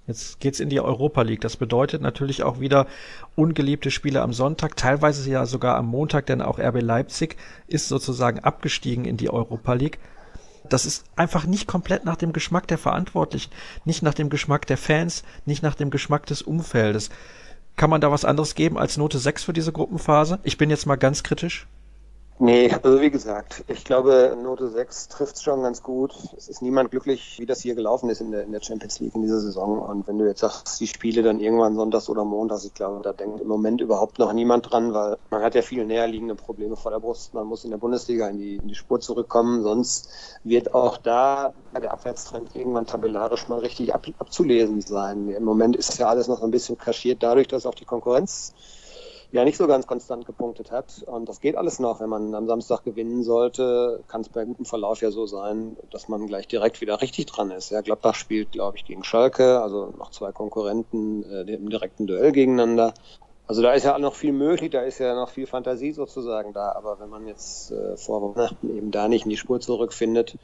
Jetzt 0.08 0.40
geht's 0.42 0.60
in 0.60 0.70
die 0.70 0.82
Europa 0.82 1.22
League. 1.22 1.42
Das 1.42 1.56
bedeutet 1.56 2.02
natürlich 2.02 2.44
auch 2.44 2.60
wieder 2.60 2.88
ungeliebte 3.36 3.92
Spiele 3.92 4.22
am 4.22 4.34
Sonntag, 4.34 4.76
teilweise 4.76 5.30
ja 5.30 5.46
sogar 5.46 5.78
am 5.78 5.86
Montag, 5.86 6.26
denn 6.26 6.42
auch 6.42 6.60
RB 6.60 6.82
Leipzig 6.82 7.38
ist 7.68 7.88
sozusagen 7.88 8.40
abgestiegen 8.40 9.06
in 9.06 9.16
die 9.16 9.30
Europa 9.30 9.74
League. 9.74 10.00
Das 10.68 10.86
ist 10.86 11.06
einfach 11.16 11.46
nicht 11.46 11.68
komplett 11.68 12.04
nach 12.04 12.18
dem 12.18 12.34
Geschmack 12.34 12.68
der 12.68 12.78
Verantwortlichen, 12.78 13.52
nicht 13.86 14.04
nach 14.04 14.14
dem 14.14 14.30
Geschmack 14.30 14.68
der 14.68 14.78
Fans, 14.78 15.24
nicht 15.46 15.64
nach 15.64 15.76
dem 15.76 15.92
Geschmack 15.92 16.26
des 16.26 16.42
Umfeldes. 16.42 17.10
Kann 17.78 17.90
man 17.90 18.02
da 18.02 18.12
was 18.12 18.26
anderes 18.26 18.54
geben 18.54 18.78
als 18.78 18.98
Note 18.98 19.18
6 19.18 19.44
für 19.44 19.54
diese 19.54 19.72
Gruppenphase? 19.72 20.40
Ich 20.44 20.58
bin 20.58 20.70
jetzt 20.70 20.88
mal 20.88 20.98
ganz 20.98 21.24
kritisch. 21.24 21.68
Nee, 22.44 22.72
also 22.82 23.00
wie 23.00 23.12
gesagt, 23.12 23.64
ich 23.68 23.86
glaube, 23.86 24.36
Note 24.42 24.68
6 24.68 25.10
trifft 25.10 25.44
schon 25.44 25.62
ganz 25.62 25.84
gut. 25.84 26.16
Es 26.36 26.50
ist 26.50 26.64
niemand 26.64 26.90
glücklich, 26.90 27.38
wie 27.38 27.46
das 27.46 27.62
hier 27.62 27.76
gelaufen 27.76 28.10
ist 28.10 28.20
in 28.20 28.32
der, 28.32 28.46
in 28.46 28.52
der 28.52 28.64
Champions 28.64 29.00
League 29.00 29.14
in 29.14 29.22
dieser 29.22 29.40
Saison. 29.42 29.78
Und 29.78 30.08
wenn 30.08 30.18
du 30.18 30.26
jetzt 30.26 30.40
sagst, 30.40 30.80
die 30.80 30.88
Spiele 30.88 31.22
dann 31.22 31.40
irgendwann 31.40 31.76
sonntags 31.76 32.10
oder 32.10 32.26
montags, 32.26 32.66
ich 32.66 32.74
glaube, 32.74 33.02
da 33.04 33.14
denkt 33.14 33.42
im 33.42 33.48
Moment 33.48 33.80
überhaupt 33.80 34.18
noch 34.18 34.34
niemand 34.34 34.72
dran, 34.72 34.92
weil 34.92 35.18
man 35.30 35.44
hat 35.44 35.54
ja 35.54 35.62
viel 35.62 35.86
näher 35.86 36.08
liegende 36.08 36.34
Probleme 36.34 36.76
vor 36.76 36.90
der 36.90 37.00
Brust. 37.00 37.36
Man 37.36 37.46
muss 37.46 37.64
in 37.64 37.70
der 37.70 37.78
Bundesliga 37.78 38.28
in 38.28 38.40
die, 38.40 38.56
in 38.56 38.68
die 38.68 38.74
Spur 38.74 39.00
zurückkommen. 39.00 39.62
Sonst 39.62 40.10
wird 40.44 40.74
auch 40.74 40.98
da 40.98 41.54
der 41.80 41.94
Abwärtstrend 41.94 42.56
irgendwann 42.56 42.88
tabellarisch 42.88 43.48
mal 43.50 43.60
richtig 43.60 43.94
ab, 43.94 44.08
abzulesen 44.18 44.82
sein. 44.82 45.30
Im 45.30 45.44
Moment 45.44 45.76
ist 45.76 46.00
ja 46.00 46.08
alles 46.08 46.28
noch 46.28 46.42
ein 46.42 46.50
bisschen 46.50 46.76
kaschiert 46.76 47.22
dadurch, 47.22 47.50
dass 47.50 47.68
auch 47.68 47.76
die 47.76 47.86
Konkurrenz 47.86 48.56
ja 49.32 49.46
nicht 49.46 49.58
so 49.58 49.68
ganz 49.68 49.88
konstant 49.88 50.26
gepunktet 50.26 50.72
hat. 50.72 51.04
Und 51.06 51.30
das 51.30 51.40
geht 51.40 51.56
alles 51.56 51.80
noch. 51.80 52.00
Wenn 52.00 52.10
man 52.10 52.36
am 52.36 52.48
Samstag 52.48 52.84
gewinnen 52.84 53.24
sollte, 53.24 54.04
kann 54.08 54.22
es 54.22 54.30
bei 54.30 54.44
gutem 54.46 54.66
Verlauf 54.66 55.02
ja 55.02 55.12
so 55.12 55.26
sein, 55.26 55.78
dass 55.90 56.08
man 56.08 56.28
gleich 56.28 56.48
direkt 56.48 56.82
wieder 56.82 57.02
richtig 57.02 57.28
dran 57.28 57.52
ist. 57.52 57.70
Ja, 57.72 57.82
Gladbach 57.82 58.16
spielt, 58.16 58.52
glaube 58.52 58.78
ich, 58.78 58.86
gegen 58.86 59.04
Schalke, 59.04 59.62
also 59.62 59.94
noch 59.98 60.12
zwei 60.12 60.32
Konkurrenten 60.32 61.24
äh, 61.24 61.42
im 61.54 61.70
direkten 61.70 62.08
Duell 62.08 62.32
gegeneinander. 62.32 62.94
Also 63.48 63.62
da 63.62 63.74
ist 63.74 63.84
ja 63.84 63.98
noch 64.00 64.16
viel 64.16 64.32
möglich, 64.32 64.72
da 64.72 64.82
ist 64.82 65.00
ja 65.00 65.14
noch 65.14 65.30
viel 65.30 65.48
Fantasie 65.48 65.92
sozusagen 65.92 66.54
da. 66.54 66.72
Aber 66.74 67.00
wenn 67.00 67.10
man 67.10 67.28
jetzt 67.28 67.72
äh, 67.72 67.98
vor 67.98 68.36
Weihnachten 68.36 68.76
eben 68.76 68.92
da 68.92 69.08
nicht 69.08 69.26
in 69.26 69.30
die 69.30 69.38
Spur 69.38 69.60
zurückfindet, 69.60 70.38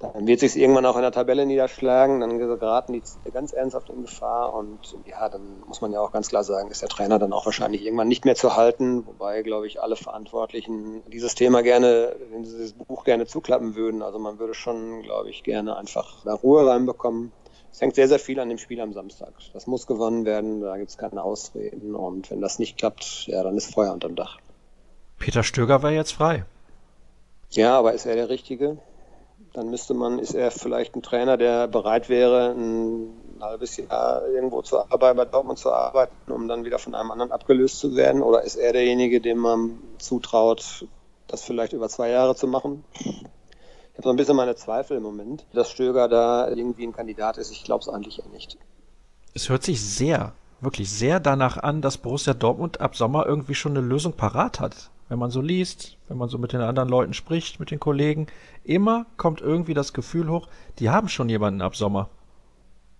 dann 0.00 0.26
wird 0.26 0.40
sich 0.40 0.56
irgendwann 0.56 0.86
auch 0.86 0.96
in 0.96 1.02
der 1.02 1.12
Tabelle 1.12 1.44
niederschlagen, 1.44 2.20
dann 2.20 2.38
geraten 2.38 2.94
die 2.94 3.02
ganz 3.30 3.52
ernsthaft 3.52 3.90
in 3.90 4.00
Gefahr 4.00 4.54
und 4.54 4.96
ja, 5.04 5.28
dann 5.28 5.62
muss 5.66 5.82
man 5.82 5.92
ja 5.92 6.00
auch 6.00 6.10
ganz 6.10 6.30
klar 6.30 6.42
sagen, 6.42 6.70
ist 6.70 6.80
der 6.80 6.88
Trainer 6.88 7.18
dann 7.18 7.34
auch 7.34 7.44
wahrscheinlich 7.44 7.84
irgendwann 7.84 8.08
nicht 8.08 8.24
mehr 8.24 8.34
zu 8.34 8.56
halten, 8.56 9.06
wobei, 9.06 9.42
glaube 9.42 9.66
ich, 9.66 9.82
alle 9.82 9.96
Verantwortlichen 9.96 11.02
dieses 11.12 11.34
Thema 11.34 11.62
gerne, 11.62 12.16
dieses 12.42 12.72
Buch 12.72 13.04
gerne 13.04 13.26
zuklappen 13.26 13.74
würden. 13.74 14.00
Also 14.00 14.18
man 14.18 14.38
würde 14.38 14.54
schon, 14.54 15.02
glaube 15.02 15.28
ich, 15.28 15.42
gerne 15.42 15.76
einfach 15.76 16.24
da 16.24 16.32
Ruhe 16.32 16.66
reinbekommen. 16.66 17.30
Es 17.70 17.82
hängt 17.82 17.94
sehr, 17.94 18.08
sehr 18.08 18.18
viel 18.18 18.40
an 18.40 18.48
dem 18.48 18.58
Spiel 18.58 18.80
am 18.80 18.94
Samstag. 18.94 19.34
Das 19.52 19.66
muss 19.66 19.86
gewonnen 19.86 20.24
werden, 20.24 20.62
da 20.62 20.78
gibt 20.78 20.90
es 20.90 20.96
keine 20.96 21.22
Ausreden 21.22 21.94
und 21.94 22.30
wenn 22.30 22.40
das 22.40 22.58
nicht 22.58 22.78
klappt, 22.78 23.26
ja, 23.26 23.42
dann 23.42 23.56
ist 23.58 23.74
Feuer 23.74 23.92
unterm 23.92 24.16
Dach. 24.16 24.38
Peter 25.18 25.42
Stöger 25.42 25.82
war 25.82 25.90
jetzt 25.90 26.12
frei. 26.12 26.46
Ja, 27.50 27.78
aber 27.78 27.92
ist 27.92 28.06
er 28.06 28.14
der 28.14 28.30
Richtige? 28.30 28.78
Dann 29.52 29.68
müsste 29.68 29.94
man, 29.94 30.20
ist 30.20 30.34
er 30.34 30.50
vielleicht 30.52 30.94
ein 30.94 31.02
Trainer, 31.02 31.36
der 31.36 31.66
bereit 31.66 32.08
wäre, 32.08 32.52
ein 32.52 33.10
halbes 33.40 33.76
Jahr 33.76 34.26
irgendwo 34.28 34.62
zu 34.62 34.78
arbeiten, 34.78 35.16
bei 35.16 35.24
Dortmund 35.24 35.58
zu 35.58 35.72
arbeiten, 35.72 36.30
um 36.30 36.46
dann 36.46 36.64
wieder 36.64 36.78
von 36.78 36.94
einem 36.94 37.10
anderen 37.10 37.32
abgelöst 37.32 37.80
zu 37.80 37.96
werden? 37.96 38.22
Oder 38.22 38.42
ist 38.42 38.56
er 38.56 38.72
derjenige, 38.72 39.20
dem 39.20 39.38
man 39.38 39.78
zutraut, 39.98 40.86
das 41.26 41.42
vielleicht 41.42 41.72
über 41.72 41.88
zwei 41.88 42.10
Jahre 42.10 42.36
zu 42.36 42.46
machen? 42.46 42.84
Ich 42.94 43.24
habe 43.94 44.04
so 44.04 44.10
ein 44.10 44.16
bisschen 44.16 44.36
meine 44.36 44.54
Zweifel 44.54 44.98
im 44.98 45.02
Moment, 45.02 45.44
dass 45.52 45.70
Stöger 45.70 46.08
da 46.08 46.48
irgendwie 46.48 46.86
ein 46.86 46.92
Kandidat 46.92 47.36
ist. 47.36 47.50
Ich 47.50 47.64
glaube 47.64 47.82
es 47.82 47.88
eigentlich 47.88 48.20
eher 48.20 48.28
nicht. 48.28 48.56
Es 49.34 49.48
hört 49.48 49.64
sich 49.64 49.84
sehr, 49.84 50.32
wirklich 50.60 50.90
sehr 50.90 51.18
danach 51.18 51.56
an, 51.56 51.82
dass 51.82 51.98
Borussia 51.98 52.34
Dortmund 52.34 52.80
ab 52.80 52.94
Sommer 52.94 53.26
irgendwie 53.26 53.54
schon 53.54 53.76
eine 53.76 53.86
Lösung 53.86 54.12
parat 54.12 54.60
hat 54.60 54.90
wenn 55.10 55.18
man 55.18 55.30
so 55.30 55.40
liest, 55.40 55.98
wenn 56.08 56.16
man 56.16 56.28
so 56.28 56.38
mit 56.38 56.52
den 56.52 56.60
anderen 56.60 56.88
Leuten 56.88 57.12
spricht, 57.12 57.58
mit 57.58 57.72
den 57.72 57.80
Kollegen, 57.80 58.28
immer 58.64 59.06
kommt 59.16 59.40
irgendwie 59.40 59.74
das 59.74 59.92
Gefühl 59.92 60.30
hoch, 60.30 60.46
die 60.78 60.88
haben 60.88 61.08
schon 61.08 61.28
jemanden 61.28 61.60
ab 61.60 61.74
Sommer. 61.76 62.08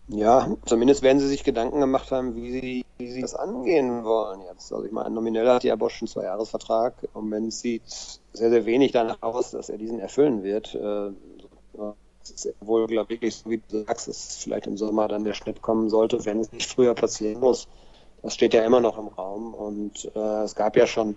Ja, 0.09 0.49
zumindest 0.67 1.03
werden 1.03 1.21
sie 1.21 1.29
sich 1.29 1.45
Gedanken 1.45 1.79
gemacht 1.79 2.11
haben, 2.11 2.35
wie 2.35 2.51
sie, 2.51 2.85
wie 2.99 3.13
sie 3.13 3.21
das 3.21 3.37
angehen 3.37 4.03
wollen 4.03 4.41
jetzt. 4.43 4.73
Also 4.73 4.85
ich 4.85 4.91
meine, 4.91 5.11
nominell 5.11 5.49
hat 5.49 5.63
ja 5.63 5.77
Bosch 5.77 6.03
einen 6.03 6.09
Zweijahresvertrag. 6.09 6.95
Im 7.03 7.11
Moment 7.15 7.55
sieht 7.55 7.83
sehr, 8.33 8.51
sehr 8.51 8.67
wenig 8.67 8.91
danach 8.91 9.23
aus, 9.23 9.53
dass 9.53 9.69
er 9.69 9.79
diesen 9.79 10.01
erfüllen 10.01 10.43
wird. 10.43 10.75
Äh, 10.75 11.11
es 12.25 12.45
ist 12.45 12.55
wohl, 12.61 12.89
glaube 12.89 13.15
ich, 13.15 13.37
so 13.37 13.51
wie 13.51 13.63
du 13.69 13.85
sagst, 13.85 14.09
dass 14.09 14.39
vielleicht 14.43 14.67
im 14.67 14.77
Sommer 14.77 15.07
dann 15.07 15.23
der 15.23 15.35
Schnitt 15.35 15.63
kommen 15.63 15.89
sollte, 15.89 16.25
wenn 16.25 16.41
es 16.41 16.51
nicht 16.51 16.69
früher 16.69 16.95
passieren 16.95 17.39
muss. 17.39 17.69
Das 18.23 18.35
steht 18.35 18.53
ja 18.53 18.65
immer 18.65 18.81
noch 18.81 18.99
im 18.99 19.07
Raum. 19.07 19.55
Und 19.55 20.11
äh, 20.17 20.43
es 20.43 20.57
gab 20.57 20.77
ja 20.77 20.89
schon 20.89 21.15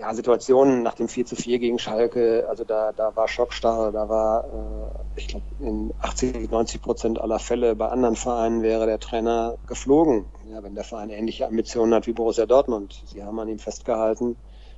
ja, 0.00 0.14
Situationen 0.14 0.82
nach 0.82 0.94
dem 0.94 1.08
4 1.08 1.26
zu 1.26 1.36
4 1.36 1.58
gegen 1.58 1.78
Schalke, 1.78 2.46
also 2.48 2.64
da, 2.64 2.92
da 2.92 3.14
war 3.14 3.28
Schockstarre, 3.28 3.92
da 3.92 4.08
war, 4.08 4.44
äh, 4.44 5.20
ich 5.20 5.28
glaube, 5.28 5.44
in 5.60 5.92
80, 6.00 6.50
90 6.50 6.80
Prozent 6.80 7.20
aller 7.20 7.38
Fälle 7.38 7.76
bei 7.76 7.88
anderen 7.88 8.16
Vereinen 8.16 8.62
wäre 8.62 8.86
der 8.86 8.98
Trainer 8.98 9.58
geflogen, 9.66 10.24
ja, 10.50 10.62
wenn 10.62 10.74
der 10.74 10.84
Verein 10.84 11.10
ähnliche 11.10 11.46
Ambitionen 11.46 11.92
hat 11.92 12.06
wie 12.06 12.12
Borussia 12.12 12.46
Dortmund. 12.46 13.02
Sie 13.06 13.22
haben 13.22 13.38
an 13.38 13.48
ihm 13.48 13.58
festgehalten. 13.58 14.36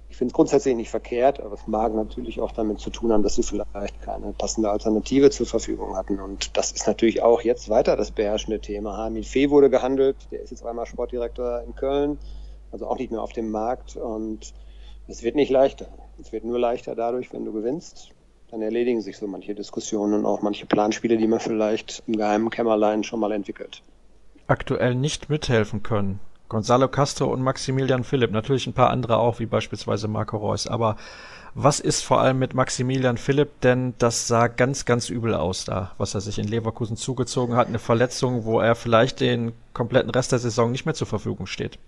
Ich 0.09 0.17
finde 0.17 0.33
es 0.33 0.35
grundsätzlich 0.35 0.75
nicht 0.75 0.91
verkehrt, 0.91 1.41
aber 1.41 1.55
es 1.55 1.67
mag 1.67 1.95
natürlich 1.95 2.41
auch 2.41 2.53
damit 2.53 2.81
zu 2.81 2.91
tun 2.91 3.13
haben, 3.13 3.23
dass 3.23 3.37
sie 3.37 3.45
vielleicht 3.45 4.03
keine 4.03 4.33
passende 4.33 4.71
Alternative 4.71 5.31
zur 5.31 5.47
Verfügung 5.47 5.97
hatten. 5.97 6.21
Und 6.21 6.57
das 6.57 6.73
ist 6.73 6.87
natürlich 6.87 7.23
auch 7.23 7.43
jetzt 7.43 7.71
weiter 7.71 7.97
das 7.97 8.11
beherrschende 8.11 8.61
Thema. 8.61 8.97
Hamid 8.97 9.25
Fee 9.25 9.49
wurde 9.51 9.71
gehandelt, 9.71 10.17
der 10.33 10.43
ist 10.43 10.51
jetzt 10.51 10.67
einmal 10.67 10.85
Sportdirektor 10.85 11.63
in 11.63 11.75
Köln, 11.77 12.19
also 12.73 12.89
auch 12.89 12.99
nicht 12.99 13.11
mehr 13.13 13.23
auf 13.23 13.33
dem 13.33 13.51
Markt. 13.51 13.97
Und 13.97 14.53
es 15.13 15.23
wird 15.23 15.37
nicht 15.37 15.51
leichter. 15.51 15.89
Es 16.19 16.33
wird 16.33 16.45
nur 16.45 16.59
leichter 16.59 16.95
dadurch, 16.95 17.33
wenn 17.35 17.45
du 17.45 17.53
gewinnst. 17.53 18.13
Dann 18.51 18.63
erledigen 18.63 19.03
sich 19.03 19.19
so 19.19 19.27
manche 19.27 19.55
Diskussionen 19.55 20.15
und 20.15 20.27
auch 20.27 20.41
manche 20.41 20.65
Planspiele, 20.65 21.19
die 21.19 21.27
man 21.27 21.39
vielleicht 21.39 22.03
im 22.07 22.17
geheimen 22.17 22.49
Kämmerlein 22.49 23.05
schon 23.05 23.21
mal 23.21 23.33
entwickelt. 23.33 23.83
Aktuell 24.47 24.95
nicht 24.95 25.29
mithelfen 25.29 25.83
können. 25.83 26.19
Gonzalo 26.49 26.89
Castro 26.89 27.27
und 27.27 27.43
Maximilian 27.43 28.05
Philipp, 28.05 28.31
natürlich 28.31 28.67
ein 28.67 28.73
paar 28.73 28.91
andere 28.91 29.19
auch, 29.19 29.39
wie 29.39 29.47
beispielsweise 29.47 30.09
Marco 30.09 30.39
Reus. 30.39 30.67
Aber 30.67 30.97
was 31.55 31.79
ist 31.79 32.03
vor 32.03 32.21
allem 32.23 32.39
mit 32.39 32.55
Maximilian 32.55 33.19
Philipp? 33.19 33.61
Denn 33.61 33.93
das 33.99 34.29
sah 34.29 34.49
ganz, 34.49 34.87
ganz 34.87 35.11
übel 35.11 35.35
aus 35.35 35.67
da, 35.67 35.93
was 35.99 36.15
er 36.15 36.23
sich 36.23 36.39
in 36.39 36.49
Leverkusen 36.49 36.97
zugezogen 36.97 37.55
hat. 37.57 37.69
Eine 37.69 37.79
Verletzung, 37.79 38.47
wo 38.47 38.61
er 38.61 38.75
vielleicht 38.75 39.21
den 39.21 39.53
kompletten 39.75 40.11
Rest 40.11 40.33
der 40.33 40.39
Saison 40.39 40.73
nicht 40.73 40.87
mehr 40.87 40.95
zur 40.95 41.07
Verfügung 41.07 41.47
steht. 41.47 41.79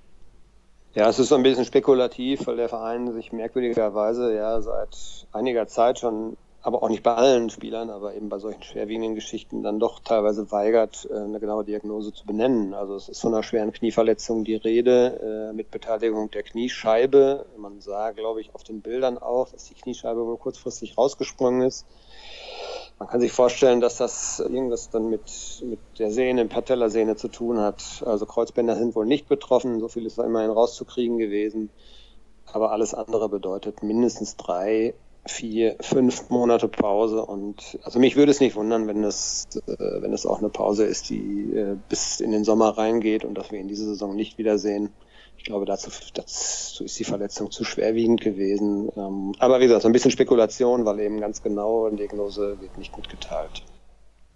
Ja, 0.95 1.09
es 1.09 1.19
ist 1.19 1.31
so 1.31 1.35
ein 1.35 1.43
bisschen 1.43 1.65
spekulativ, 1.65 2.47
weil 2.47 2.55
der 2.55 2.69
Verein 2.69 3.13
sich 3.13 3.33
merkwürdigerweise 3.33 4.33
ja 4.33 4.61
seit 4.61 5.27
einiger 5.33 5.67
Zeit 5.67 5.99
schon, 5.99 6.37
aber 6.63 6.85
auch 6.85 6.89
nicht 6.89 7.03
bei 7.03 7.13
allen 7.13 7.51
Spielern, 7.51 7.91
aber 7.91 8.15
eben 8.15 8.29
bei 8.29 8.39
solchen 8.39 8.63
schwerwiegenden 8.63 9.17
Geschichten 9.17 9.65
dann 9.65 9.81
doch 9.81 9.99
teilweise 9.99 10.53
weigert, 10.53 11.09
äh, 11.11 11.17
eine 11.17 11.41
genaue 11.41 11.65
Diagnose 11.65 12.13
zu 12.13 12.25
benennen. 12.25 12.75
Also 12.75 12.95
es 12.95 13.09
ist 13.09 13.21
von 13.21 13.35
einer 13.35 13.43
schweren 13.43 13.73
Knieverletzung 13.73 14.45
die 14.45 14.55
Rede, 14.55 15.51
äh, 15.51 15.53
mit 15.53 15.73
Beteiligung 15.73 16.31
der 16.31 16.45
Kniescheibe. 16.45 17.45
Man 17.57 17.81
sah, 17.81 18.13
glaube 18.13 18.41
ich, 18.41 18.55
auf 18.55 18.63
den 18.63 18.81
Bildern 18.81 19.19
auch, 19.19 19.49
dass 19.49 19.65
die 19.65 19.75
Kniescheibe 19.75 20.25
wohl 20.25 20.39
kurzfristig 20.39 20.97
rausgesprungen 20.97 21.63
ist. 21.63 21.87
Man 22.99 23.09
kann 23.09 23.21
sich 23.21 23.33
vorstellen, 23.33 23.81
dass 23.81 23.97
das 23.97 24.39
irgendwas 24.39 24.91
dann 24.91 25.11
mit, 25.11 25.63
mit 25.65 25.81
der 25.99 26.11
Sehne, 26.11 26.47
Patellasehne 26.47 27.17
zu 27.17 27.29
tun 27.29 27.59
hat. 27.59 28.03
Also 28.07 28.25
Kreuzbänder 28.25 28.77
sind 28.77 28.95
wohl 28.95 29.07
nicht 29.07 29.29
betroffen, 29.29 29.81
so 29.81 29.89
viel 29.89 30.07
ist 30.07 30.19
immerhin 30.19 30.51
rauszukriegen 30.51 31.19
gewesen. 31.19 31.71
Aber 32.47 32.71
alles 32.71 32.95
andere 32.95 33.29
bedeutet 33.29 33.83
mindestens 33.83 34.37
drei, 34.37 34.95
vier, 35.27 35.77
fünf 35.81 36.31
Monate 36.31 36.69
Pause. 36.69 37.25
Und 37.25 37.79
also 37.83 37.99
mich 37.99 38.15
würde 38.15 38.31
es 38.31 38.41
nicht 38.41 38.55
wundern, 38.55 38.87
wenn 38.87 39.03
es, 39.03 39.47
äh, 39.67 40.03
wenn 40.03 40.13
es 40.13 40.25
auch 40.25 40.39
eine 40.39 40.51
Pause 40.51 40.85
ist, 40.85 41.11
die 41.11 41.53
äh, 41.55 41.77
bis 41.89 42.21
in 42.21 42.31
den 42.31 42.45
Sommer 42.45 42.79
reingeht 42.79 43.25
und 43.25 43.35
dass 43.35 43.51
wir 43.51 43.59
in 43.59 43.69
dieser 43.69 43.87
Saison 43.87 44.15
nicht 44.15 44.39
wiedersehen. 44.39 44.91
Ich 45.39 45.45
glaube, 45.45 45.67
dazu, 45.67 45.91
dazu 46.15 46.85
ist 46.85 46.99
die 46.99 47.05
Verletzung 47.05 47.51
zu 47.51 47.65
schwerwiegend 47.65 48.21
gewesen. 48.21 48.91
Ähm, 48.97 49.35
aber 49.39 49.61
wie 49.61 49.65
gesagt, 49.65 49.83
so 49.83 49.89
ein 49.89 49.93
bisschen 49.93 50.11
Spekulation, 50.11 50.85
weil 50.85 51.01
eben 51.01 51.21
ganz 51.21 51.43
genau 51.43 51.87
eine 51.87 51.97
Diagnose 51.97 52.61
wird 52.61 52.79
nicht 52.79 52.97
mitgeteilt. 52.97 53.63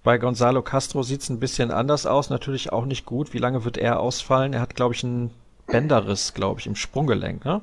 Bei 0.05 0.19
Gonzalo 0.19 0.63
Castro 0.63 1.03
sieht 1.03 1.23
es 1.23 1.29
ein 1.29 1.41
bisschen 1.41 1.71
anders 1.71 2.07
aus, 2.07 2.31
natürlich 2.31 2.73
auch 2.73 2.85
nicht 2.85 3.05
gut. 3.05 3.35
Wie 3.35 3.39
lange 3.39 3.65
wird 3.65 3.79
er 3.79 4.01
ausfallen? 4.01 4.53
Er 4.53 4.61
hat, 4.61 4.75
glaube 4.75 4.95
ich, 4.95 5.05
einen 5.05 5.31
Bänderriss, 5.67 6.35
glaube 6.35 6.61
ich, 6.61 6.67
im 6.67 6.77
Sprunggelenk, 6.77 7.45
ne? 7.45 7.61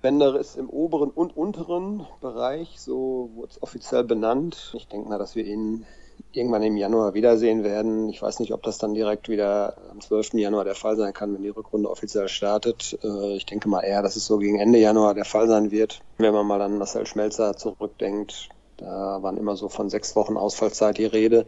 Bänderriss 0.00 0.56
im 0.56 0.68
oberen 0.70 1.10
und 1.10 1.36
unteren 1.36 2.06
Bereich, 2.20 2.80
so 2.80 3.30
wurde 3.34 3.50
es 3.50 3.62
offiziell 3.62 4.04
benannt. 4.04 4.72
Ich 4.76 4.86
denke 4.86 5.08
mal, 5.08 5.18
dass 5.18 5.34
wir 5.34 5.44
ihn 5.44 5.84
irgendwann 6.32 6.62
im 6.62 6.76
Januar 6.76 7.14
wiedersehen 7.14 7.64
werden. 7.64 8.08
Ich 8.10 8.20
weiß 8.20 8.40
nicht, 8.40 8.52
ob 8.52 8.62
das 8.62 8.78
dann 8.78 8.94
direkt 8.94 9.28
wieder 9.28 9.76
am 9.90 10.00
12. 10.00 10.34
Januar 10.34 10.64
der 10.64 10.74
Fall 10.74 10.96
sein 10.96 11.12
kann, 11.12 11.34
wenn 11.34 11.42
die 11.42 11.48
Rückrunde 11.48 11.90
offiziell 11.90 12.28
startet. 12.28 12.98
Äh, 13.02 13.36
ich 13.36 13.46
denke 13.46 13.68
mal 13.68 13.80
eher, 13.80 14.02
dass 14.02 14.16
es 14.16 14.26
so 14.26 14.38
gegen 14.38 14.58
Ende 14.58 14.78
Januar 14.78 15.14
der 15.14 15.24
Fall 15.24 15.48
sein 15.48 15.70
wird. 15.70 16.00
Wenn 16.18 16.34
man 16.34 16.46
mal 16.46 16.60
an 16.60 16.78
Marcel 16.78 17.06
Schmelzer 17.06 17.56
zurückdenkt, 17.56 18.50
da 18.76 19.22
waren 19.22 19.36
immer 19.36 19.56
so 19.56 19.68
von 19.68 19.90
sechs 19.90 20.14
Wochen 20.16 20.36
Ausfallzeit 20.36 20.98
die 20.98 21.06
Rede. 21.06 21.46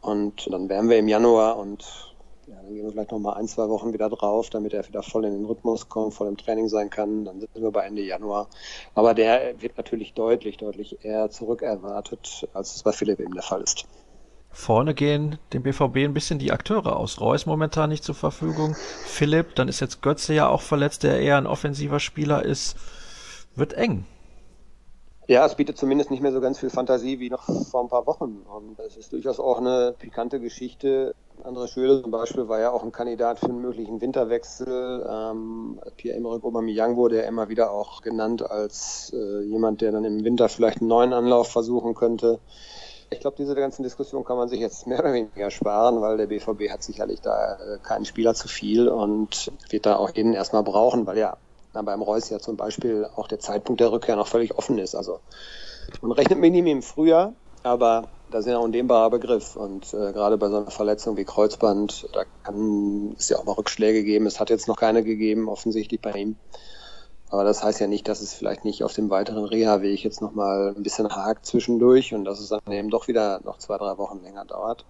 Und 0.00 0.52
dann 0.52 0.68
wären 0.68 0.88
wir 0.88 0.98
im 0.98 1.08
Januar 1.08 1.58
und 1.58 1.84
ja, 2.46 2.54
dann 2.62 2.72
gehen 2.72 2.84
wir 2.84 2.92
vielleicht 2.92 3.10
noch 3.10 3.18
mal 3.18 3.34
ein, 3.34 3.48
zwei 3.48 3.68
Wochen 3.68 3.92
wieder 3.92 4.08
drauf, 4.08 4.48
damit 4.48 4.72
er 4.72 4.86
wieder 4.86 5.02
voll 5.02 5.24
in 5.24 5.32
den 5.32 5.44
Rhythmus 5.44 5.88
kommt, 5.88 6.14
voll 6.14 6.28
im 6.28 6.36
Training 6.36 6.68
sein 6.68 6.88
kann. 6.88 7.24
Dann 7.24 7.40
sind 7.40 7.50
wir 7.54 7.70
bei 7.70 7.84
Ende 7.84 8.02
Januar. 8.02 8.48
Aber 8.94 9.12
der 9.12 9.60
wird 9.60 9.76
natürlich 9.76 10.14
deutlich, 10.14 10.56
deutlich 10.56 11.04
eher 11.04 11.30
zurückerwartet, 11.30 12.48
als 12.54 12.76
es 12.76 12.82
bei 12.82 12.92
Philipp 12.92 13.20
eben 13.20 13.34
der 13.34 13.42
Fall 13.42 13.62
ist. 13.62 13.86
Vorne 14.50 14.94
gehen 14.94 15.38
dem 15.52 15.62
BVB 15.62 15.98
ein 15.98 16.14
bisschen 16.14 16.38
die 16.38 16.52
Akteure 16.52 16.96
aus. 16.96 17.20
Reus 17.20 17.46
momentan 17.46 17.90
nicht 17.90 18.04
zur 18.04 18.14
Verfügung. 18.14 18.74
Philipp, 19.04 19.54
dann 19.54 19.68
ist 19.68 19.80
jetzt 19.80 20.02
Götze 20.02 20.34
ja 20.34 20.48
auch 20.48 20.62
verletzt, 20.62 21.02
der 21.02 21.20
eher 21.20 21.36
ein 21.36 21.46
offensiver 21.46 22.00
Spieler 22.00 22.44
ist. 22.44 22.76
Wird 23.54 23.74
eng. 23.74 24.04
Ja, 25.30 25.44
es 25.44 25.56
bietet 25.56 25.76
zumindest 25.76 26.10
nicht 26.10 26.22
mehr 26.22 26.32
so 26.32 26.40
ganz 26.40 26.58
viel 26.58 26.70
Fantasie 26.70 27.20
wie 27.20 27.28
noch 27.28 27.44
vor 27.70 27.82
ein 27.82 27.90
paar 27.90 28.06
Wochen. 28.06 28.46
Und 28.50 28.78
es 28.78 28.96
ist 28.96 29.12
durchaus 29.12 29.38
auch 29.38 29.58
eine 29.58 29.94
pikante 29.98 30.40
Geschichte. 30.40 31.14
André 31.44 31.68
Schöle 31.68 32.00
zum 32.00 32.10
Beispiel 32.10 32.48
war 32.48 32.60
ja 32.60 32.70
auch 32.70 32.82
ein 32.82 32.92
Kandidat 32.92 33.38
für 33.38 33.46
einen 33.46 33.60
möglichen 33.60 34.00
Winterwechsel. 34.00 35.06
Ähm, 35.06 35.78
Pierre-Emerick 35.98 36.42
Aubameyang 36.42 36.96
wurde 36.96 37.18
ja 37.18 37.24
immer 37.24 37.50
wieder 37.50 37.72
auch 37.72 38.00
genannt 38.00 38.50
als 38.50 39.12
äh, 39.14 39.42
jemand, 39.42 39.82
der 39.82 39.92
dann 39.92 40.04
im 40.06 40.24
Winter 40.24 40.48
vielleicht 40.48 40.80
einen 40.80 40.88
neuen 40.88 41.12
Anlauf 41.12 41.52
versuchen 41.52 41.94
könnte. 41.94 42.40
Ich 43.10 43.20
glaube, 43.20 43.36
diese 43.38 43.54
ganzen 43.54 43.82
Diskussionen 43.82 44.24
kann 44.24 44.36
man 44.36 44.48
sich 44.48 44.60
jetzt 44.60 44.86
mehr 44.86 45.00
oder 45.00 45.12
weniger 45.12 45.50
sparen, 45.50 46.00
weil 46.00 46.18
der 46.18 46.26
BVB 46.26 46.70
hat 46.70 46.82
sicherlich 46.82 47.20
da 47.20 47.54
äh, 47.54 47.78
keinen 47.82 48.04
Spieler 48.04 48.34
zu 48.34 48.48
viel 48.48 48.88
und 48.88 49.50
wird 49.70 49.86
da 49.86 49.96
auch 49.96 50.10
jeden 50.14 50.34
erstmal 50.34 50.62
brauchen, 50.62 51.06
weil 51.06 51.18
ja 51.18 51.38
beim 51.72 52.02
Reus 52.02 52.28
ja 52.30 52.38
zum 52.38 52.56
Beispiel 52.56 53.06
auch 53.14 53.28
der 53.28 53.38
Zeitpunkt 53.38 53.80
der 53.80 53.92
Rückkehr 53.92 54.16
noch 54.16 54.26
völlig 54.26 54.56
offen 54.56 54.78
ist. 54.78 54.94
Also 54.94 55.20
man 56.00 56.12
rechnet 56.12 56.38
mit 56.38 56.54
ihm 56.54 56.66
im 56.66 56.82
Frühjahr, 56.82 57.34
aber 57.62 58.08
das 58.30 58.44
ist 58.44 58.50
ja 58.50 58.58
ein 58.58 58.64
undehnbarer 58.64 59.10
Begriff. 59.10 59.56
Und 59.56 59.92
äh, 59.94 60.12
gerade 60.12 60.36
bei 60.36 60.48
so 60.48 60.58
einer 60.58 60.70
Verletzung 60.70 61.16
wie 61.16 61.24
Kreuzband, 61.24 62.08
da 62.12 62.24
kann 62.42 63.14
es 63.18 63.28
ja 63.28 63.38
auch 63.38 63.44
mal 63.44 63.52
Rückschläge 63.52 64.04
geben. 64.04 64.26
Es 64.26 64.40
hat 64.40 64.50
jetzt 64.50 64.68
noch 64.68 64.76
keine 64.76 65.02
gegeben, 65.02 65.48
offensichtlich 65.48 66.00
bei 66.00 66.12
ihm. 66.12 66.36
Aber 67.30 67.44
das 67.44 67.62
heißt 67.62 67.80
ja 67.80 67.86
nicht, 67.86 68.08
dass 68.08 68.22
es 68.22 68.32
vielleicht 68.32 68.64
nicht 68.64 68.82
auf 68.82 68.94
dem 68.94 69.10
weiteren 69.10 69.44
Reha-Weg 69.44 70.02
jetzt 70.02 70.22
nochmal 70.22 70.74
ein 70.74 70.82
bisschen 70.82 71.08
hakt 71.08 71.44
zwischendurch 71.44 72.14
und 72.14 72.24
dass 72.24 72.40
es 72.40 72.48
dann 72.48 72.60
eben 72.72 72.90
doch 72.90 73.08
wieder 73.08 73.40
noch 73.44 73.58
zwei, 73.58 73.76
drei 73.76 73.98
Wochen 73.98 74.22
länger 74.22 74.46
dauert. 74.46 74.86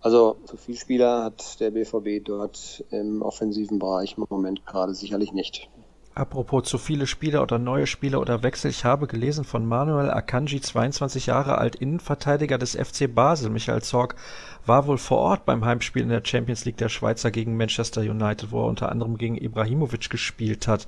Also 0.00 0.36
zu 0.44 0.56
viel 0.56 0.76
Spieler 0.76 1.24
hat 1.24 1.60
der 1.60 1.70
BVB 1.70 2.24
dort 2.24 2.84
im 2.90 3.22
offensiven 3.22 3.78
Bereich 3.78 4.16
im 4.16 4.26
Moment 4.28 4.66
gerade 4.66 4.94
sicherlich 4.94 5.32
nicht. 5.32 5.68
Apropos 6.14 6.64
zu 6.64 6.78
viele 6.78 7.06
Spieler 7.06 7.42
oder 7.42 7.58
neue 7.58 7.86
Spieler 7.86 8.20
oder 8.20 8.42
Wechsel. 8.42 8.70
Ich 8.70 8.86
habe 8.86 9.06
gelesen 9.06 9.44
von 9.44 9.66
Manuel 9.66 10.10
Akanji, 10.10 10.62
22 10.62 11.26
Jahre 11.26 11.58
alt, 11.58 11.76
Innenverteidiger 11.76 12.56
des 12.56 12.74
FC 12.74 13.14
Basel. 13.14 13.50
Michael 13.50 13.82
Zorg 13.82 14.16
war 14.64 14.86
wohl 14.86 14.96
vor 14.96 15.18
Ort 15.18 15.44
beim 15.44 15.64
Heimspiel 15.64 16.02
in 16.02 16.08
der 16.08 16.24
Champions 16.24 16.64
League 16.64 16.78
der 16.78 16.88
Schweizer 16.88 17.30
gegen 17.30 17.58
Manchester 17.58 18.00
United, 18.00 18.50
wo 18.50 18.62
er 18.62 18.68
unter 18.68 18.90
anderem 18.90 19.18
gegen 19.18 19.36
Ibrahimovic 19.36 20.08
gespielt 20.08 20.66
hat. 20.66 20.86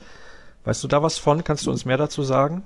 Weißt 0.69 0.85
du 0.85 0.89
da 0.89 1.03
was 1.03 1.17
von? 1.17 1.45
Kannst 1.45 1.65
du 1.65 1.71
uns 1.71 1.87
mehr 1.87 1.97
dazu 1.97 2.23
sagen? 2.23 2.63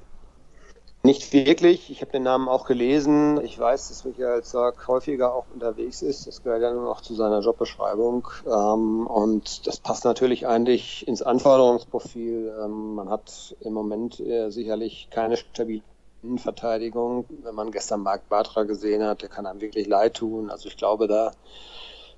Nicht 1.04 1.32
wirklich. 1.32 1.88
Ich 1.88 2.00
habe 2.00 2.10
den 2.10 2.24
Namen 2.24 2.48
auch 2.48 2.66
gelesen. 2.66 3.40
Ich 3.44 3.56
weiß, 3.56 3.90
dass 3.90 4.04
Michael 4.04 4.42
Zorg 4.42 4.88
häufiger 4.88 5.32
auch 5.32 5.44
unterwegs 5.54 6.02
ist. 6.02 6.26
Das 6.26 6.42
gehört 6.42 6.62
ja 6.62 6.72
nur 6.74 6.82
noch 6.82 7.00
zu 7.00 7.14
seiner 7.14 7.38
Jobbeschreibung. 7.38 8.26
Ähm, 8.44 9.06
und 9.06 9.68
das 9.68 9.78
passt 9.78 10.04
natürlich 10.04 10.48
eigentlich 10.48 11.06
ins 11.06 11.22
Anforderungsprofil. 11.22 12.52
Ähm, 12.64 12.96
man 12.96 13.08
hat 13.08 13.54
im 13.60 13.72
Moment 13.72 14.18
äh, 14.18 14.50
sicherlich 14.50 15.06
keine 15.12 15.36
stabile 15.36 15.82
Innenverteidigung. 16.24 17.26
Wenn 17.44 17.54
man 17.54 17.70
gestern 17.70 18.00
Marc 18.00 18.28
Bartra 18.28 18.64
gesehen 18.64 19.04
hat, 19.04 19.22
der 19.22 19.28
kann 19.28 19.46
einem 19.46 19.60
wirklich 19.60 19.86
leid 19.86 20.14
tun. 20.14 20.50
Also 20.50 20.66
ich 20.66 20.76
glaube, 20.76 21.06
da 21.06 21.30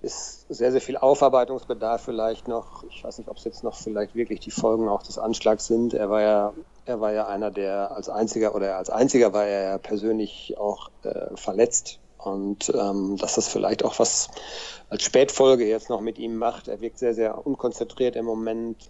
ist 0.04 0.46
sehr, 0.48 0.70
sehr 0.70 0.80
viel 0.80 0.96
Aufarbeitungsbedarf 0.96 2.02
vielleicht 2.02 2.46
noch. 2.46 2.84
Ich 2.90 3.02
weiß 3.02 3.18
nicht, 3.18 3.28
ob 3.28 3.38
es 3.38 3.44
jetzt 3.44 3.64
noch 3.64 3.74
vielleicht 3.74 4.14
wirklich 4.14 4.40
die 4.40 4.50
Folgen 4.50 4.88
auch 4.88 5.02
des 5.02 5.18
Anschlags 5.18 5.66
sind. 5.66 5.94
Er 5.94 6.10
war 6.10 6.20
ja, 6.20 6.52
er 6.84 7.00
war 7.00 7.12
ja 7.12 7.26
einer, 7.26 7.50
der 7.50 7.90
als 7.90 8.08
einziger 8.08 8.54
oder 8.54 8.76
als 8.76 8.90
einziger 8.90 9.32
war 9.32 9.46
er 9.46 9.70
ja 9.70 9.78
persönlich 9.78 10.56
auch 10.58 10.90
äh, 11.02 11.36
verletzt. 11.36 11.98
Und 12.18 12.72
ähm, 12.74 13.16
dass 13.18 13.34
das 13.34 13.48
vielleicht 13.48 13.84
auch 13.84 13.98
was 13.98 14.28
als 14.88 15.02
Spätfolge 15.02 15.66
jetzt 15.66 15.90
noch 15.90 16.00
mit 16.00 16.18
ihm 16.18 16.36
macht. 16.36 16.68
Er 16.68 16.80
wirkt 16.80 16.98
sehr, 16.98 17.14
sehr 17.14 17.46
unkonzentriert 17.46 18.16
im 18.16 18.24
Moment. 18.24 18.88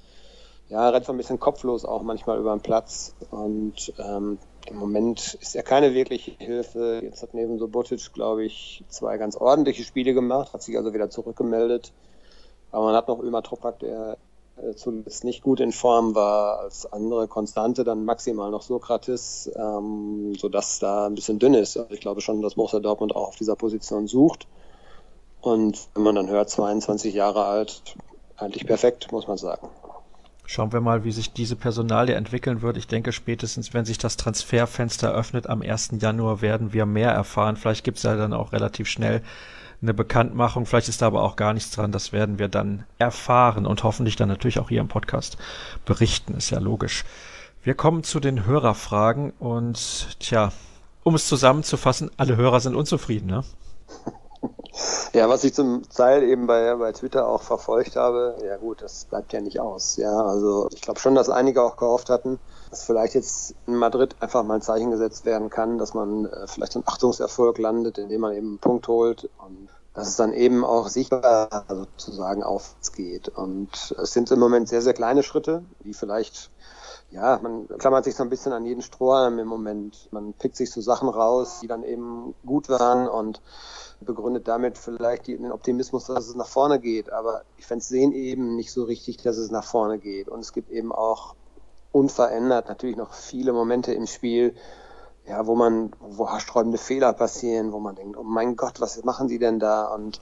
Ja, 0.69 0.89
rennt 0.89 1.05
so 1.05 1.13
ein 1.13 1.19
bisschen 1.19 1.41
kopflos 1.41 1.85
auch 1.85 2.03
manchmal 2.03 2.39
über 2.39 2.55
den 2.55 2.61
Platz. 2.61 3.15
Und 3.31 3.93
ähm, 3.99 4.39
im 4.71 4.77
Moment 4.77 5.35
ist 5.41 5.55
er 5.55 5.63
keine 5.63 5.95
wirkliche 5.95 6.33
Hilfe. 6.39 7.01
Jetzt 7.03 7.23
hat 7.23 7.35
neben 7.35 7.59
Sobotic, 7.59 8.13
glaube 8.13 8.45
ich, 8.45 8.85
zwei 8.89 9.19
ganz 9.19 9.37
ordentliche 9.37 9.85
Spiele 9.85 10.15
gemacht, 10.15 10.53
hat 10.53 10.63
sich 10.63 10.77
also 10.77 10.95
wieder 10.95 11.11
zurückgemeldet. 11.11 11.93
Aber 12.71 12.87
man 12.87 12.97
hat 12.97 13.09
noch 13.09 13.21
Ömer 13.21 13.43
Tropak, 13.43 13.79
der 13.81 14.17
äh, 14.57 14.75
zuletzt 14.75 15.25
nicht 15.25 15.43
gut 15.43 15.61
in 15.61 15.73
Form 15.73 16.15
war, 16.15 16.61
als 16.61 16.91
andere 16.93 17.29
Konstante, 17.29 17.85
dann 17.85 18.05
maximal 18.05 18.51
noch 18.51 18.63
Sokrates, 18.63 19.51
ähm, 19.55 20.35
sodass 20.37 20.79
da 20.79 21.07
ein 21.07 21.15
bisschen 21.15 21.39
dünn 21.39 21.55
ist. 21.55 21.77
Also 21.77 21.93
ich 21.93 22.01
glaube 22.01 22.21
schon, 22.21 22.41
dass 22.41 22.55
Borussia 22.55 22.81
Dortmund 22.81 23.15
auch 23.15 23.29
auf 23.29 23.37
dieser 23.37 23.57
Position 23.57 24.07
sucht. 24.07 24.47
Und 25.41 25.89
wenn 25.95 26.05
man 26.05 26.15
dann 26.15 26.31
hört, 26.31 26.49
22 26.49 27.15
Jahre 27.15 27.45
alt, 27.45 27.83
eigentlich 28.37 28.67
perfekt, 28.67 29.13
muss 29.13 29.29
man 29.29 29.37
sagen. 29.37 29.69
Schauen 30.47 30.73
wir 30.73 30.81
mal, 30.81 31.05
wie 31.05 31.13
sich 31.13 31.33
diese 31.33 31.57
Personalie 31.57 32.15
entwickeln 32.15 32.61
wird. 32.61 32.77
Ich 32.77 32.87
denke, 32.87 33.13
spätestens, 33.13 33.73
wenn 33.73 33.87
sich 33.87 33.97
das 33.97 34.17
Transferfenster 34.19 35.13
öffnet 35.13 35.49
am 35.49 35.63
1. 35.63 35.93
Januar, 36.01 36.43
werden 36.43 36.73
wir 36.73 36.85
mehr 36.85 37.11
erfahren. 37.11 37.57
Vielleicht 37.57 37.85
gibt 37.85 37.97
es 37.97 38.03
ja 38.03 38.15
dann 38.15 38.35
auch 38.35 38.53
relativ 38.53 38.89
schnell 38.89 39.23
eine 39.81 39.95
Bekanntmachung. 39.95 40.67
Vielleicht 40.67 40.89
ist 40.89 41.03
da 41.03 41.07
aber 41.07 41.23
auch 41.23 41.37
gar 41.37 41.55
nichts 41.55 41.71
dran. 41.71 41.93
Das 41.93 42.13
werden 42.13 42.39
wir 42.39 42.49
dann 42.49 42.85
erfahren 42.99 43.67
und 43.67 43.85
hoffentlich 43.85 44.17
dann 44.17 44.29
natürlich 44.29 44.59
auch 44.59 44.69
hier 44.69 44.81
im 44.81 44.89
Podcast 44.89 45.39
berichten. 45.87 46.35
Ist 46.35 46.51
ja 46.51 46.59
logisch. 46.59 47.05
Wir 47.63 47.75
kommen 47.75 48.03
zu 48.03 48.21
den 48.21 48.45
Hörerfragen 48.45 49.31
und 49.39 50.19
tja, 50.21 50.53
um 51.03 51.15
es 51.15 51.27
zusammenzufassen, 51.27 52.11
alle 52.19 52.37
Hörer 52.37 52.61
sind 52.61 52.75
unzufrieden, 52.75 53.27
ne? 53.27 53.45
Ja, 55.13 55.29
was 55.29 55.45
ich 55.45 55.55
zum 55.55 55.83
Teil 55.89 56.25
eben 56.25 56.47
bei, 56.47 56.75
bei 56.75 56.91
Twitter 56.93 57.29
auch 57.29 57.43
verfolgt 57.43 57.95
habe, 57.95 58.37
ja 58.45 58.57
gut, 58.57 58.83
das 58.83 59.05
bleibt 59.05 59.33
ja 59.33 59.41
nicht 59.41 59.61
aus. 59.61 59.97
Ja, 59.97 60.13
also 60.13 60.69
ich 60.73 60.81
glaube 60.81 60.99
schon, 60.99 61.15
dass 61.15 61.29
einige 61.29 61.63
auch 61.63 61.77
gehofft 61.77 62.11
hatten, 62.11 62.41
dass 62.71 62.83
vielleicht 62.85 63.15
jetzt 63.15 63.55
in 63.67 63.77
Madrid 63.77 64.17
einfach 64.19 64.43
mal 64.43 64.55
ein 64.55 64.63
Zeichen 64.63 64.91
gesetzt 64.91 65.25
werden 65.25 65.51
kann, 65.51 65.79
dass 65.79 65.95
man 65.95 66.27
äh, 66.27 66.49
vielleicht 66.49 66.75
einen 66.75 66.89
Achtungserfolg 66.89 67.59
landet, 67.59 67.99
indem 67.99 68.23
man 68.23 68.33
eben 68.33 68.49
einen 68.49 68.59
Punkt 68.59 68.89
holt 68.89 69.31
und 69.39 69.69
dass 69.95 70.09
es 70.09 70.17
dann 70.17 70.33
eben 70.33 70.65
auch 70.65 70.89
sichtbar 70.89 71.65
sozusagen 71.69 72.43
aufwärts 72.43 72.93
geht. 72.93 73.29
Und 73.29 73.95
es 73.97 74.13
sind 74.13 74.31
im 74.33 74.41
Moment 74.41 74.69
sehr, 74.69 74.83
sehr 74.83 74.95
kleine 74.95 75.23
Schritte, 75.23 75.63
die 75.85 75.95
vielleicht 75.95 76.51
ja, 77.15 77.39
man 77.41 77.69
klammert 77.79 78.05
sich 78.05 78.17
so 78.17 78.25
ein 78.25 78.29
bisschen 78.29 78.53
an 78.53 78.67
jeden 78.67 78.83
Strohhalm 78.83 79.39
im 79.39 79.47
Moment. 79.47 80.09
Man 80.11 80.33
pickt 80.33 80.57
sich 80.57 80.73
so 80.73 80.81
Sachen 80.81 81.09
raus, 81.09 81.61
die 81.63 81.69
dann 81.69 81.85
eben 81.85 82.35
gut 82.45 82.69
waren 82.69 83.09
und 83.09 83.41
begründet 84.01 84.49
damit 84.49 84.79
vielleicht 84.79 85.29
den 85.29 85.53
Optimismus, 85.53 86.07
dass 86.07 86.27
es 86.27 86.35
nach 86.35 86.49
vorne 86.49 86.81
geht. 86.81 87.13
Aber 87.13 87.43
die 87.57 87.63
Fans 87.63 87.89
sehen 87.89 88.13
eben 88.13 88.57
nicht 88.57 88.73
so 88.73 88.83
richtig, 88.83 89.19
dass 89.19 89.37
es 89.37 89.53
nach 89.53 89.63
vorne 89.63 89.99
geht. 89.99 90.29
Und 90.29 90.41
es 90.41 90.53
gibt 90.53 90.71
eben 90.71 90.91
auch 90.91 91.37
unverändert 91.93 92.69
natürlich 92.69 92.97
noch 92.97 93.13
viele 93.13 93.53
Momente 93.53 93.95
im 93.95 94.09
Spiel, 94.09 94.57
ja, 95.25 95.47
wo 95.47 95.55
man, 95.55 95.93
wo 96.01 96.29
haarsträubende 96.29 96.79
Fehler 96.79 97.13
passieren, 97.13 97.73
wo 97.73 97.79
man 97.79 97.95
denkt, 97.95 98.17
oh 98.17 98.25
mein 98.25 98.57
Gott, 98.57 98.81
was 98.81 99.03
machen 99.05 99.29
die 99.29 99.39
denn 99.39 99.61
da? 99.61 99.85
Und 99.87 100.21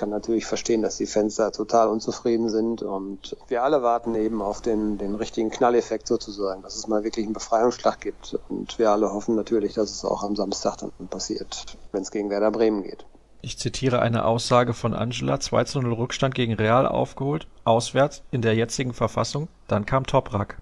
kann 0.00 0.08
natürlich 0.08 0.46
verstehen, 0.46 0.80
dass 0.80 0.96
die 0.96 1.06
Fans 1.06 1.36
da 1.36 1.50
total 1.50 1.88
unzufrieden 1.88 2.48
sind 2.48 2.80
und 2.80 3.36
wir 3.48 3.62
alle 3.62 3.82
warten 3.82 4.14
eben 4.14 4.40
auf 4.40 4.62
den, 4.62 4.96
den 4.96 5.14
richtigen 5.14 5.50
Knalleffekt 5.50 6.06
sozusagen, 6.06 6.62
dass 6.62 6.74
es 6.74 6.88
mal 6.88 7.04
wirklich 7.04 7.26
einen 7.26 7.34
Befreiungsschlag 7.34 8.00
gibt 8.00 8.38
und 8.48 8.78
wir 8.78 8.90
alle 8.90 9.12
hoffen 9.12 9.36
natürlich, 9.36 9.74
dass 9.74 9.90
es 9.90 10.04
auch 10.06 10.22
am 10.22 10.36
Samstag 10.36 10.78
dann 10.78 11.08
passiert, 11.08 11.76
wenn 11.92 12.00
es 12.00 12.10
gegen 12.10 12.30
Werder 12.30 12.50
Bremen 12.50 12.82
geht. 12.82 13.04
Ich 13.42 13.58
zitiere 13.58 14.00
eine 14.00 14.24
Aussage 14.24 14.72
von 14.72 14.94
Angela, 14.94 15.38
2 15.38 15.64
zu 15.64 15.80
0 15.82 15.92
Rückstand 15.92 16.34
gegen 16.34 16.54
Real 16.54 16.86
aufgeholt, 16.86 17.46
auswärts 17.64 18.22
in 18.30 18.40
der 18.40 18.54
jetzigen 18.54 18.94
Verfassung, 18.94 19.48
dann 19.68 19.84
kam 19.84 20.06
Toprak. 20.06 20.56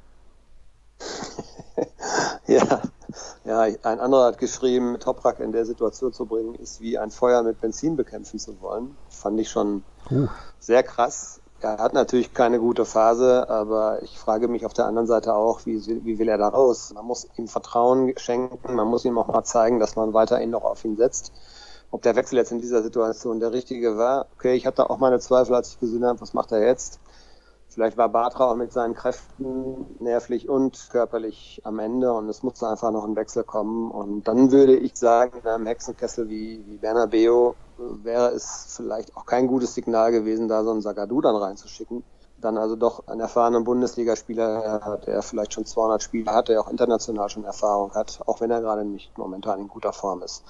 ja, 2.46 2.82
ja, 3.44 3.60
ein 3.60 4.00
anderer 4.00 4.26
hat 4.26 4.38
geschrieben, 4.38 4.98
Toprak 4.98 5.40
in 5.40 5.52
der 5.52 5.64
Situation 5.66 6.12
zu 6.12 6.26
bringen, 6.26 6.54
ist 6.54 6.80
wie 6.80 6.98
ein 6.98 7.10
Feuer 7.10 7.42
mit 7.42 7.60
Benzin 7.60 7.96
bekämpfen 7.96 8.38
zu 8.38 8.60
wollen. 8.60 8.96
Fand 9.08 9.40
ich 9.40 9.50
schon 9.50 9.82
uh. 10.10 10.28
sehr 10.58 10.82
krass. 10.82 11.40
Er 11.60 11.78
hat 11.78 11.92
natürlich 11.92 12.34
keine 12.34 12.60
gute 12.60 12.84
Phase, 12.84 13.48
aber 13.50 14.02
ich 14.02 14.16
frage 14.16 14.46
mich 14.46 14.64
auf 14.64 14.74
der 14.74 14.86
anderen 14.86 15.08
Seite 15.08 15.34
auch, 15.34 15.66
wie, 15.66 15.84
wie 16.04 16.18
will 16.18 16.28
er 16.28 16.38
da 16.38 16.48
raus? 16.48 16.92
Man 16.94 17.04
muss 17.04 17.26
ihm 17.36 17.48
Vertrauen 17.48 18.16
schenken, 18.16 18.74
man 18.76 18.86
muss 18.86 19.04
ihm 19.04 19.18
auch 19.18 19.26
mal 19.26 19.42
zeigen, 19.42 19.80
dass 19.80 19.96
man 19.96 20.14
weiterhin 20.14 20.50
noch 20.50 20.62
auf 20.62 20.84
ihn 20.84 20.96
setzt. 20.96 21.32
Ob 21.90 22.02
der 22.02 22.14
Wechsel 22.14 22.36
jetzt 22.36 22.52
in 22.52 22.60
dieser 22.60 22.82
Situation 22.82 23.40
der 23.40 23.52
richtige 23.52 23.96
war, 23.96 24.26
okay, 24.36 24.54
ich 24.54 24.66
hatte 24.66 24.88
auch 24.88 24.98
meine 24.98 25.18
Zweifel, 25.18 25.54
als 25.54 25.70
ich 25.70 25.80
gesehen 25.80 26.04
habe, 26.04 26.20
was 26.20 26.32
macht 26.32 26.52
er 26.52 26.64
jetzt? 26.64 27.00
Vielleicht 27.78 27.96
war 27.96 28.08
Bartra 28.08 28.50
auch 28.50 28.56
mit 28.56 28.72
seinen 28.72 28.94
Kräften 28.94 29.86
nervlich 30.00 30.48
und 30.48 30.88
körperlich 30.90 31.60
am 31.62 31.78
Ende 31.78 32.12
und 32.12 32.28
es 32.28 32.42
musste 32.42 32.66
einfach 32.66 32.90
noch 32.90 33.04
ein 33.04 33.14
Wechsel 33.14 33.44
kommen. 33.44 33.92
Und 33.92 34.26
dann 34.26 34.50
würde 34.50 34.76
ich 34.76 34.96
sagen, 34.96 35.38
in 35.38 35.46
einem 35.46 35.64
Hexenkessel 35.64 36.28
wie, 36.28 36.64
wie 36.66 36.78
Bernabeo 36.78 37.54
wäre 37.76 38.30
es 38.30 38.74
vielleicht 38.76 39.16
auch 39.16 39.26
kein 39.26 39.46
gutes 39.46 39.74
Signal 39.74 40.10
gewesen, 40.10 40.48
da 40.48 40.64
so 40.64 40.72
einen 40.72 40.80
Sagadu 40.80 41.20
dann 41.20 41.36
reinzuschicken 41.36 42.02
dann 42.40 42.56
also 42.56 42.76
doch 42.76 43.06
einen 43.08 43.20
erfahrenen 43.20 43.64
Bundesligaspieler, 43.64 45.00
der 45.06 45.22
vielleicht 45.22 45.54
schon 45.54 45.66
200 45.66 46.02
Spiele 46.02 46.30
hat, 46.32 46.48
der 46.48 46.60
auch 46.60 46.68
international 46.68 47.28
schon 47.28 47.44
Erfahrung 47.44 47.94
hat, 47.94 48.20
auch 48.26 48.40
wenn 48.40 48.50
er 48.50 48.60
gerade 48.60 48.84
nicht 48.84 49.16
momentan 49.18 49.60
in 49.60 49.68
guter 49.68 49.92
Form 49.92 50.22
ist. 50.22 50.44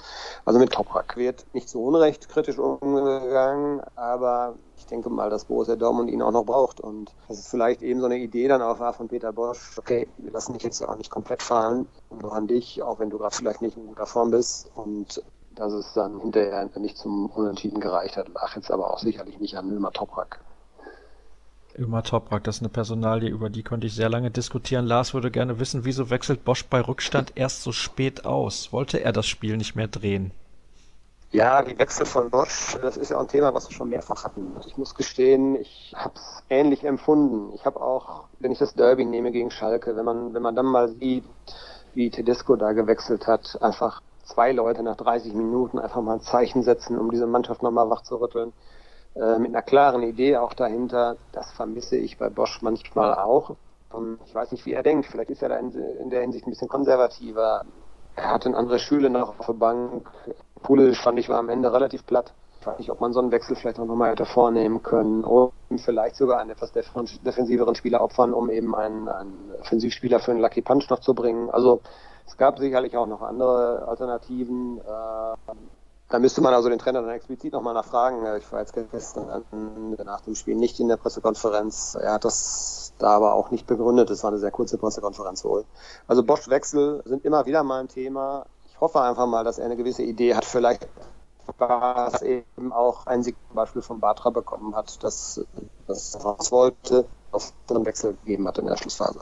Also 0.44 0.58
mit 0.58 0.72
Toprak 0.72 1.16
wird 1.16 1.46
nicht 1.54 1.68
zu 1.68 1.82
Unrecht 1.82 2.28
kritisch 2.28 2.58
umgegangen, 2.58 3.80
aber 3.96 4.54
ich 4.76 4.86
denke 4.86 5.10
mal, 5.10 5.30
dass 5.30 5.46
Borussia 5.46 5.76
Dortmund 5.76 6.10
ihn 6.10 6.22
auch 6.22 6.30
noch 6.30 6.44
braucht 6.44 6.80
und 6.80 7.14
dass 7.26 7.38
es 7.38 7.48
vielleicht 7.48 7.82
eben 7.82 8.00
so 8.00 8.06
eine 8.06 8.18
Idee 8.18 8.48
dann 8.48 8.62
auch 8.62 8.78
war 8.78 8.92
von 8.92 9.08
Peter 9.08 9.32
Bosch, 9.32 9.76
okay, 9.78 10.08
wir 10.18 10.32
lassen 10.32 10.52
dich 10.52 10.62
jetzt 10.62 10.82
auch 10.82 10.96
nicht 10.96 11.10
komplett 11.10 11.42
fallen, 11.42 11.88
nur 12.10 12.32
an 12.32 12.46
dich, 12.46 12.82
auch 12.82 12.98
wenn 12.98 13.10
du 13.10 13.18
gerade 13.18 13.34
vielleicht 13.34 13.62
nicht 13.62 13.76
in 13.76 13.86
guter 13.86 14.06
Form 14.06 14.30
bist 14.30 14.70
und 14.74 15.22
dass 15.54 15.72
es 15.72 15.92
dann 15.92 16.20
hinterher 16.20 16.68
nicht 16.76 16.96
zum 16.96 17.26
Unentschieden 17.30 17.80
gereicht 17.80 18.16
hat, 18.16 18.28
lag 18.28 18.54
jetzt 18.54 18.70
aber 18.70 18.92
auch 18.92 18.98
sicherlich 18.98 19.40
nicht 19.40 19.56
an 19.56 19.68
Ilmar 19.70 19.92
Toprak. 19.92 20.40
Ömer 21.78 22.02
Toprak, 22.02 22.42
das 22.44 22.56
ist 22.56 22.62
eine 22.62 22.68
Personalie, 22.68 23.30
über 23.30 23.50
die 23.50 23.62
könnte 23.62 23.86
ich 23.86 23.94
sehr 23.94 24.08
lange 24.08 24.30
diskutieren. 24.30 24.84
Lars 24.84 25.14
würde 25.14 25.30
gerne 25.30 25.60
wissen, 25.60 25.84
wieso 25.84 26.10
wechselt 26.10 26.44
Bosch 26.44 26.64
bei 26.64 26.80
Rückstand 26.80 27.32
erst 27.36 27.62
so 27.62 27.70
spät 27.70 28.24
aus? 28.24 28.72
Wollte 28.72 28.98
er 28.98 29.12
das 29.12 29.26
Spiel 29.26 29.56
nicht 29.56 29.76
mehr 29.76 29.86
drehen? 29.86 30.32
Ja, 31.30 31.62
die 31.62 31.78
Wechsel 31.78 32.06
von 32.06 32.30
Bosch, 32.30 32.76
das 32.80 32.96
ist 32.96 33.10
ja 33.10 33.18
auch 33.18 33.22
ein 33.22 33.28
Thema, 33.28 33.54
was 33.54 33.68
wir 33.68 33.76
schon 33.76 33.90
mehrfach 33.90 34.24
hatten. 34.24 34.56
Ich 34.66 34.76
muss 34.76 34.94
gestehen, 34.94 35.56
ich 35.56 35.94
habe 35.94 36.14
es 36.16 36.42
ähnlich 36.48 36.84
empfunden. 36.84 37.52
Ich 37.54 37.64
habe 37.64 37.80
auch, 37.80 38.24
wenn 38.40 38.50
ich 38.50 38.58
das 38.58 38.74
Derby 38.74 39.04
nehme 39.04 39.30
gegen 39.30 39.50
Schalke, 39.50 39.94
wenn 39.94 40.04
man, 40.04 40.34
wenn 40.34 40.42
man 40.42 40.56
dann 40.56 40.66
mal 40.66 40.88
sieht, 40.88 41.24
wie 41.94 42.10
Tedesco 42.10 42.56
da 42.56 42.72
gewechselt 42.72 43.26
hat, 43.26 43.58
einfach 43.60 44.02
zwei 44.24 44.52
Leute 44.52 44.82
nach 44.82 44.96
30 44.96 45.34
Minuten 45.34 45.78
einfach 45.78 46.00
mal 46.00 46.14
ein 46.14 46.20
Zeichen 46.22 46.62
setzen, 46.62 46.98
um 46.98 47.10
diese 47.10 47.26
Mannschaft 47.26 47.62
nochmal 47.62 47.88
wach 47.90 48.02
zu 48.02 48.16
rütteln. 48.16 48.52
Äh, 49.14 49.38
mit 49.38 49.48
einer 49.48 49.62
klaren 49.62 50.02
Idee 50.02 50.36
auch 50.36 50.54
dahinter. 50.54 51.16
Das 51.32 51.50
vermisse 51.52 51.96
ich 51.96 52.18
bei 52.18 52.28
Bosch 52.28 52.60
manchmal 52.62 53.14
auch. 53.14 53.56
Und 53.90 54.18
ich 54.26 54.34
weiß 54.34 54.52
nicht, 54.52 54.66
wie 54.66 54.72
er 54.72 54.82
denkt. 54.82 55.06
Vielleicht 55.06 55.30
ist 55.30 55.42
er 55.42 55.48
da 55.48 55.56
in, 55.56 55.72
in 55.72 56.10
der 56.10 56.20
Hinsicht 56.20 56.46
ein 56.46 56.50
bisschen 56.50 56.68
konservativer. 56.68 57.64
Er 58.16 58.30
hatte 58.30 58.54
andere 58.54 58.78
Schüler 58.78 59.08
noch 59.08 59.38
auf 59.38 59.46
der 59.46 59.54
Bank. 59.54 60.08
Pudel 60.62 60.94
fand 60.94 61.18
ich 61.18 61.28
war 61.28 61.38
am 61.38 61.48
Ende 61.48 61.72
relativ 61.72 62.04
platt. 62.04 62.32
Ich 62.60 62.66
weiß 62.66 62.78
nicht, 62.78 62.90
ob 62.90 63.00
man 63.00 63.12
so 63.12 63.20
einen 63.20 63.30
Wechsel 63.30 63.54
vielleicht 63.54 63.78
auch 63.78 63.86
nochmal 63.86 64.10
hätte 64.10 64.26
vornehmen 64.26 64.82
können 64.82 65.24
oder 65.24 65.52
vielleicht 65.76 66.16
sogar 66.16 66.40
einen 66.40 66.50
etwas 66.50 66.72
defensiveren 66.72 67.76
Spieler 67.76 68.00
opfern, 68.00 68.34
um 68.34 68.50
eben 68.50 68.74
einen, 68.74 69.08
einen 69.08 69.52
Offensivspieler 69.60 70.18
für 70.18 70.32
einen 70.32 70.40
Lucky 70.40 70.60
Punch 70.60 70.90
noch 70.90 70.98
zu 70.98 71.14
bringen. 71.14 71.50
Also 71.50 71.80
es 72.26 72.36
gab 72.36 72.58
sicherlich 72.58 72.96
auch 72.96 73.06
noch 73.06 73.22
andere 73.22 73.86
Alternativen. 73.86 74.80
Äh, 76.08 76.12
da 76.12 76.18
müsste 76.18 76.40
man 76.40 76.54
also 76.54 76.68
den 76.68 76.78
Trainer 76.78 77.02
dann 77.02 77.10
explizit 77.10 77.52
nochmal 77.52 77.74
nachfragen. 77.74 78.24
Ich 78.36 78.50
war 78.52 78.60
jetzt 78.60 78.74
gestern 78.90 79.44
nach 80.04 80.20
dem 80.22 80.34
Spiel 80.34 80.56
nicht 80.56 80.80
in 80.80 80.88
der 80.88 80.96
Pressekonferenz. 80.96 81.96
Er 82.00 82.14
hat 82.14 82.24
das 82.24 82.92
da 82.98 83.10
aber 83.10 83.34
auch 83.34 83.50
nicht 83.50 83.66
begründet. 83.66 84.10
Es 84.10 84.22
war 84.22 84.30
eine 84.30 84.38
sehr 84.38 84.50
kurze 84.50 84.78
Pressekonferenz 84.78 85.44
wohl. 85.44 85.64
Also 86.06 86.22
Bosch-Wechsel 86.22 87.02
sind 87.04 87.24
immer 87.24 87.46
wieder 87.46 87.62
mal 87.62 87.80
ein 87.80 87.88
Thema. 87.88 88.46
Ich 88.66 88.80
hoffe 88.80 89.00
einfach 89.00 89.26
mal, 89.26 89.44
dass 89.44 89.58
er 89.58 89.66
eine 89.66 89.76
gewisse 89.76 90.02
Idee 90.02 90.34
hat. 90.34 90.44
Vielleicht 90.44 90.88
war 91.58 92.12
es 92.12 92.22
eben 92.22 92.72
auch 92.72 93.06
ein 93.06 93.24
Beispiel 93.54 93.82
von 93.82 94.00
Batra 94.00 94.30
bekommen 94.30 94.74
hat, 94.76 95.02
dass 95.02 95.40
das 95.86 96.18
was 96.22 96.52
wollte, 96.52 97.06
auf 97.32 97.52
einen 97.70 97.86
Wechsel 97.86 98.16
gegeben 98.24 98.46
hat 98.46 98.58
in 98.58 98.66
der 98.66 98.76
Schlussphase. 98.76 99.20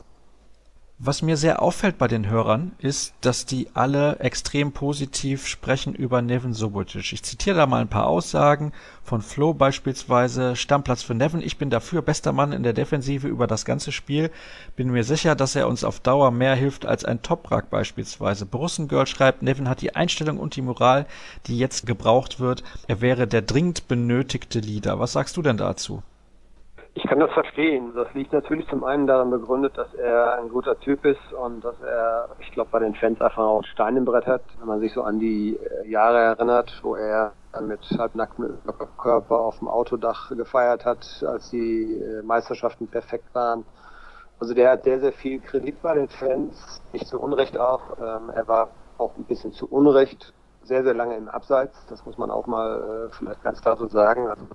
Was 0.99 1.21
mir 1.21 1.37
sehr 1.37 1.61
auffällt 1.61 1.99
bei 1.99 2.07
den 2.07 2.27
Hörern, 2.27 2.71
ist, 2.79 3.13
dass 3.21 3.45
die 3.45 3.67
alle 3.75 4.17
extrem 4.17 4.71
positiv 4.71 5.45
sprechen 5.45 5.93
über 5.93 6.23
Nevin 6.23 6.55
Subotic. 6.55 7.13
Ich 7.13 7.21
zitiere 7.21 7.55
da 7.55 7.67
mal 7.67 7.81
ein 7.81 7.87
paar 7.87 8.07
Aussagen 8.07 8.73
von 9.03 9.21
Flo 9.21 9.53
beispielsweise. 9.53 10.55
Stammplatz 10.55 11.03
für 11.03 11.13
Nevin. 11.13 11.43
Ich 11.43 11.59
bin 11.59 11.69
dafür 11.69 12.01
bester 12.01 12.31
Mann 12.33 12.51
in 12.51 12.63
der 12.63 12.73
Defensive 12.73 13.27
über 13.27 13.45
das 13.45 13.63
ganze 13.63 13.91
Spiel. 13.91 14.31
Bin 14.75 14.89
mir 14.89 15.03
sicher, 15.03 15.35
dass 15.35 15.55
er 15.55 15.67
uns 15.67 15.83
auf 15.83 15.99
Dauer 15.99 16.31
mehr 16.31 16.55
hilft 16.55 16.87
als 16.87 17.05
ein 17.05 17.21
Toprak 17.21 17.69
beispielsweise. 17.69 18.47
Borussengirl 18.47 19.05
schreibt, 19.05 19.43
Nevin 19.43 19.69
hat 19.69 19.81
die 19.81 19.95
Einstellung 19.95 20.39
und 20.39 20.55
die 20.55 20.63
Moral, 20.63 21.05
die 21.45 21.59
jetzt 21.59 21.85
gebraucht 21.85 22.39
wird. 22.39 22.63
Er 22.87 23.01
wäre 23.01 23.27
der 23.27 23.43
dringend 23.43 23.87
benötigte 23.87 24.61
Leader. 24.61 24.99
Was 24.99 25.11
sagst 25.11 25.37
du 25.37 25.43
denn 25.43 25.57
dazu? 25.57 26.01
Ich 26.97 27.03
kann 27.03 27.19
das 27.19 27.31
verstehen. 27.31 27.93
Das 27.93 28.11
liegt 28.15 28.33
natürlich 28.33 28.67
zum 28.69 28.83
einen 28.83 29.05
daran 29.05 29.29
begründet, 29.29 29.77
dass 29.77 29.93
er 29.93 30.39
ein 30.39 30.49
guter 30.49 30.79
Typ 30.79 31.05
ist 31.05 31.31
und 31.31 31.63
dass 31.63 31.79
er, 31.79 32.29
ich 32.39 32.51
glaube, 32.51 32.71
bei 32.71 32.79
den 32.79 32.95
Fans 32.95 33.21
einfach 33.21 33.43
auch 33.43 33.63
Stein 33.65 33.97
im 33.97 34.05
Brett 34.05 34.25
hat. 34.25 34.41
Wenn 34.57 34.67
man 34.67 34.79
sich 34.79 34.93
so 34.93 35.03
an 35.03 35.19
die 35.19 35.57
äh, 35.57 35.87
Jahre 35.87 36.17
erinnert, 36.17 36.79
wo 36.81 36.95
er 36.95 37.33
mit 37.61 37.81
halbnacktem 37.95 38.57
Körper 38.97 39.39
auf 39.39 39.59
dem 39.59 39.67
Autodach 39.67 40.31
gefeiert 40.35 40.85
hat, 40.85 41.23
als 41.23 41.51
die 41.51 42.01
äh, 42.01 42.23
Meisterschaften 42.23 42.87
perfekt 42.87 43.29
waren. 43.35 43.63
Also 44.39 44.55
der 44.55 44.71
hat 44.71 44.83
sehr, 44.83 44.99
sehr 44.99 45.13
viel 45.13 45.39
Kredit 45.39 45.79
bei 45.83 45.93
den 45.93 46.07
Fans, 46.07 46.81
nicht 46.93 47.05
zu 47.05 47.19
Unrecht 47.21 47.59
auch. 47.59 47.99
Ähm, 47.99 48.31
er 48.33 48.47
war 48.47 48.69
auch 48.97 49.15
ein 49.17 49.25
bisschen 49.25 49.51
zu 49.51 49.67
Unrecht 49.67 50.33
sehr, 50.63 50.83
sehr 50.83 50.95
lange 50.95 51.15
im 51.15 51.29
Abseits. 51.29 51.77
Das 51.89 52.03
muss 52.07 52.17
man 52.17 52.31
auch 52.31 52.47
mal 52.47 53.09
äh, 53.11 53.13
vielleicht 53.13 53.43
ganz 53.43 53.61
klar 53.61 53.77
so 53.77 53.87
sagen. 53.87 54.27
Also 54.27 54.47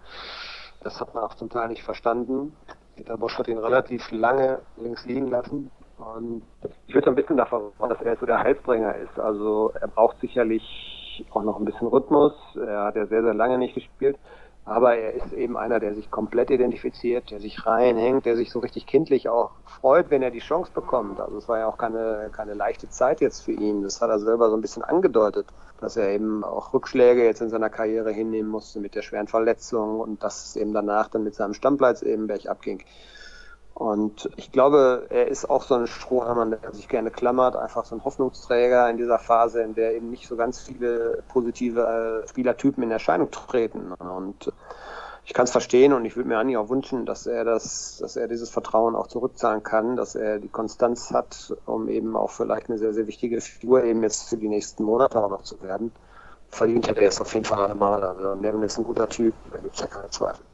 das 0.82 1.00
hat 1.00 1.14
man 1.14 1.24
auch 1.24 1.34
zum 1.34 1.50
Teil 1.50 1.68
nicht 1.68 1.82
verstanden. 1.82 2.56
Peter 2.96 3.16
Bosch 3.16 3.38
hat 3.38 3.48
ihn 3.48 3.58
relativ 3.58 4.10
lange 4.10 4.60
links 4.76 5.04
liegen 5.06 5.28
lassen. 5.28 5.70
Und 5.98 6.42
ich 6.86 6.94
würde 6.94 7.10
ein 7.10 7.14
bisschen 7.14 7.36
davon 7.36 7.72
dass 7.78 8.00
er 8.02 8.16
so 8.16 8.26
der 8.26 8.40
Heilsbringer 8.40 8.96
ist. 8.96 9.18
Also 9.18 9.72
er 9.80 9.88
braucht 9.88 10.18
sicherlich 10.20 11.24
auch 11.32 11.42
noch 11.42 11.58
ein 11.58 11.64
bisschen 11.64 11.86
Rhythmus. 11.86 12.32
Er 12.56 12.84
hat 12.84 12.96
ja 12.96 13.06
sehr, 13.06 13.22
sehr 13.22 13.34
lange 13.34 13.58
nicht 13.58 13.74
gespielt. 13.74 14.18
Aber 14.64 14.96
er 14.96 15.14
ist 15.14 15.32
eben 15.32 15.56
einer, 15.56 15.80
der 15.80 15.94
sich 15.94 16.10
komplett 16.10 16.50
identifiziert, 16.50 17.30
der 17.32 17.40
sich 17.40 17.66
reinhängt, 17.66 18.26
der 18.26 18.36
sich 18.36 18.52
so 18.52 18.60
richtig 18.60 18.86
kindlich 18.86 19.28
auch 19.28 19.50
freut, 19.80 20.10
wenn 20.10 20.22
er 20.22 20.30
die 20.30 20.38
Chance 20.38 20.70
bekommt. 20.72 21.20
Also 21.20 21.38
es 21.38 21.48
war 21.48 21.58
ja 21.58 21.66
auch 21.66 21.78
keine, 21.78 22.30
keine 22.32 22.54
leichte 22.54 22.88
Zeit 22.88 23.20
jetzt 23.20 23.40
für 23.40 23.52
ihn. 23.52 23.82
Das 23.82 24.00
hat 24.00 24.10
er 24.10 24.20
selber 24.20 24.50
so 24.50 24.56
ein 24.56 24.60
bisschen 24.60 24.84
angedeutet, 24.84 25.46
dass 25.82 25.96
er 25.96 26.10
eben 26.10 26.44
auch 26.44 26.72
Rückschläge 26.72 27.24
jetzt 27.24 27.40
in 27.40 27.50
seiner 27.50 27.68
Karriere 27.68 28.12
hinnehmen 28.12 28.48
musste 28.48 28.80
mit 28.80 28.94
der 28.94 29.02
schweren 29.02 29.26
Verletzung 29.26 30.00
und 30.00 30.22
dass 30.22 30.46
es 30.46 30.56
eben 30.56 30.72
danach 30.72 31.08
dann 31.08 31.24
mit 31.24 31.34
seinem 31.34 31.54
Stammplatz 31.54 32.02
eben 32.02 32.28
bergab 32.28 32.62
ging. 32.62 32.82
Und 33.74 34.30
ich 34.36 34.52
glaube, 34.52 35.06
er 35.10 35.28
ist 35.28 35.48
auch 35.48 35.62
so 35.62 35.74
ein 35.74 35.86
Strohhammer, 35.86 36.46
der 36.46 36.72
sich 36.72 36.88
gerne 36.88 37.10
klammert, 37.10 37.56
einfach 37.56 37.84
so 37.84 37.96
ein 37.96 38.04
Hoffnungsträger 38.04 38.88
in 38.88 38.96
dieser 38.96 39.18
Phase, 39.18 39.62
in 39.62 39.74
der 39.74 39.94
eben 39.96 40.10
nicht 40.10 40.28
so 40.28 40.36
ganz 40.36 40.60
viele 40.60 41.22
positive 41.28 42.22
äh, 42.22 42.28
Spielertypen 42.28 42.82
in 42.82 42.90
Erscheinung 42.90 43.30
treten. 43.30 43.92
Und 43.92 44.52
ich 45.24 45.34
kann 45.34 45.44
es 45.44 45.52
verstehen 45.52 45.92
und 45.92 46.04
ich 46.04 46.16
würde 46.16 46.28
mir 46.28 46.38
eigentlich 46.38 46.56
auch 46.56 46.68
wünschen, 46.68 47.06
dass 47.06 47.26
er 47.26 47.44
das, 47.44 47.98
dass 48.00 48.16
er 48.16 48.26
dieses 48.26 48.50
Vertrauen 48.50 48.96
auch 48.96 49.06
zurückzahlen 49.06 49.62
kann, 49.62 49.96
dass 49.96 50.14
er 50.14 50.40
die 50.40 50.48
Konstanz 50.48 51.12
hat, 51.12 51.54
um 51.64 51.88
eben 51.88 52.16
auch 52.16 52.30
vielleicht 52.30 52.68
eine 52.68 52.78
sehr, 52.78 52.92
sehr 52.92 53.06
wichtige 53.06 53.40
Figur 53.40 53.84
eben 53.84 54.02
jetzt 54.02 54.28
für 54.28 54.36
die 54.36 54.48
nächsten 54.48 54.82
Monate 54.82 55.22
auch 55.22 55.30
noch 55.30 55.42
zu 55.42 55.62
werden. 55.62 55.92
Verdient 56.50 56.88
hätte 56.88 57.00
er 57.00 57.08
es 57.08 57.20
auf 57.20 57.32
jeden 57.34 57.44
Fall 57.44 57.70
einmal. 57.70 58.02
Also 58.02 58.34
Nevin 58.34 58.62
ist 58.62 58.78
ein 58.78 58.84
guter 58.84 59.08
Typ, 59.08 59.34
da 59.52 59.58
gibt 59.58 59.74
es 59.74 59.80
ja 59.80 59.86
keine 59.86 60.10
Zweifel. 60.10 60.44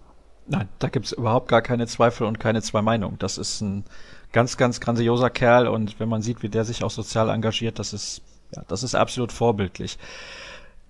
Nein, 0.46 0.68
da 0.78 0.88
gibt's 0.88 1.12
überhaupt 1.12 1.48
gar 1.48 1.62
keine 1.62 1.86
Zweifel 1.86 2.26
und 2.26 2.38
keine 2.38 2.62
zwei 2.62 2.82
Meinungen. 2.82 3.18
Das 3.18 3.38
ist 3.38 3.60
ein 3.60 3.84
ganz, 4.32 4.56
ganz 4.56 4.80
grandioser 4.80 5.30
Kerl 5.30 5.66
und 5.66 5.98
wenn 5.98 6.08
man 6.08 6.22
sieht, 6.22 6.42
wie 6.42 6.48
der 6.48 6.64
sich 6.64 6.84
auch 6.84 6.90
sozial 6.90 7.30
engagiert, 7.30 7.78
das 7.78 7.92
ist, 7.92 8.22
ja, 8.54 8.62
das 8.68 8.82
ist 8.82 8.94
absolut 8.94 9.32
vorbildlich. 9.32 9.98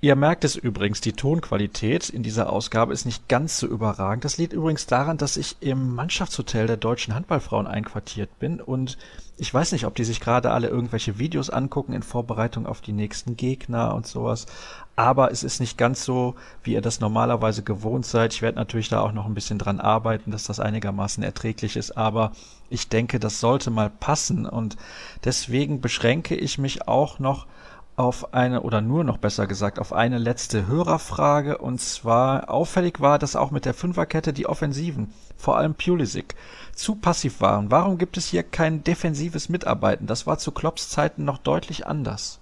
Ihr 0.01 0.15
merkt 0.15 0.45
es 0.45 0.55
übrigens, 0.55 1.01
die 1.01 1.13
Tonqualität 1.13 2.09
in 2.09 2.23
dieser 2.23 2.53
Ausgabe 2.53 2.93
ist 2.93 3.05
nicht 3.05 3.27
ganz 3.27 3.59
so 3.59 3.67
überragend. 3.67 4.25
Das 4.25 4.39
liegt 4.39 4.53
übrigens 4.53 4.87
daran, 4.87 5.19
dass 5.19 5.37
ich 5.37 5.57
im 5.59 5.93
Mannschaftshotel 5.97 6.69
der 6.69 6.77
deutschen 6.77 7.17
Handballfrauen 7.17 7.67
einquartiert 7.67 8.39
bin 8.39 8.61
und 8.61 8.97
ich 9.41 9.53
weiß 9.53 9.73
nicht, 9.73 9.87
ob 9.87 9.97
die 9.97 10.05
sich 10.05 10.21
gerade 10.21 10.53
alle 10.53 10.69
irgendwelche 10.69 11.19
Videos 11.19 11.51
angucken 11.51 11.95
in 11.95 12.03
Vorbereitung 12.03 12.67
auf 12.67 12.81
die 12.81 12.93
nächsten 12.93 13.37
Gegner 13.37 13.95
und 13.95 14.07
sowas. 14.07 14.47
Aber 14.95 15.33
es 15.33 15.43
ist 15.43 15.61
nicht 15.61 15.79
ganz 15.79 16.05
so, 16.05 16.37
wie 16.63 16.75
ihr 16.75 16.81
das 16.81 17.01
normalerweise 17.01 17.65
gewohnt 17.65 18.07
seid. 18.07 18.35
Ich 18.35 18.43
werde 18.43 18.59
natürlich 18.59 18.89
da 18.89 19.01
auch 19.01 19.13
noch 19.13 19.27
ein 19.27 19.35
bisschen 19.35 19.59
dran 19.59 19.81
arbeiten, 19.81 20.33
dass 20.33 20.45
das 20.45 20.59
einigermaßen 20.59 21.23
erträglich 21.23 21.77
ist. 21.77 21.97
Aber 21.97 22.33
ich 22.69 22.89
denke, 22.89 23.21
das 23.21 23.39
sollte 23.39 23.71
mal 23.71 23.91
passen. 23.91 24.45
Und 24.45 24.77
deswegen 25.25 25.81
beschränke 25.81 26.35
ich 26.35 26.59
mich 26.59 26.89
auch 26.89 27.21
noch 27.21 27.47
auf 27.99 28.33
eine, 28.33 28.63
oder 28.63 28.81
nur 28.81 29.03
noch 29.03 29.19
besser 29.19 29.47
gesagt, 29.49 29.81
auf 29.81 29.93
eine 29.93 30.19
letzte 30.19 30.69
Hörerfrage. 30.69 31.59
Und 31.59 31.81
zwar 31.81 32.49
auffällig 32.49 33.01
war, 33.01 33.19
dass 33.19 33.35
auch 33.35 33.51
mit 33.51 33.65
der 33.65 33.75
Fünferkette 33.75 34.33
die 34.33 34.47
Offensiven, 34.47 35.13
vor 35.37 35.57
allem 35.57 35.75
Pulisic, 35.75 36.37
zu 36.75 36.95
passiv 36.95 37.41
waren. 37.41 37.71
Warum 37.73 37.99
gibt 37.99 38.17
es 38.17 38.27
hier 38.27 38.45
kein 38.45 38.85
defensives 38.85 39.49
Mitarbeiten? 39.49 40.07
Das 40.07 40.27
war 40.27 40.39
zu 40.39 40.53
Klopps 40.53 40.91
Zeiten 40.91 41.25
noch 41.25 41.39
deutlich 41.39 41.87
anders. 41.87 42.39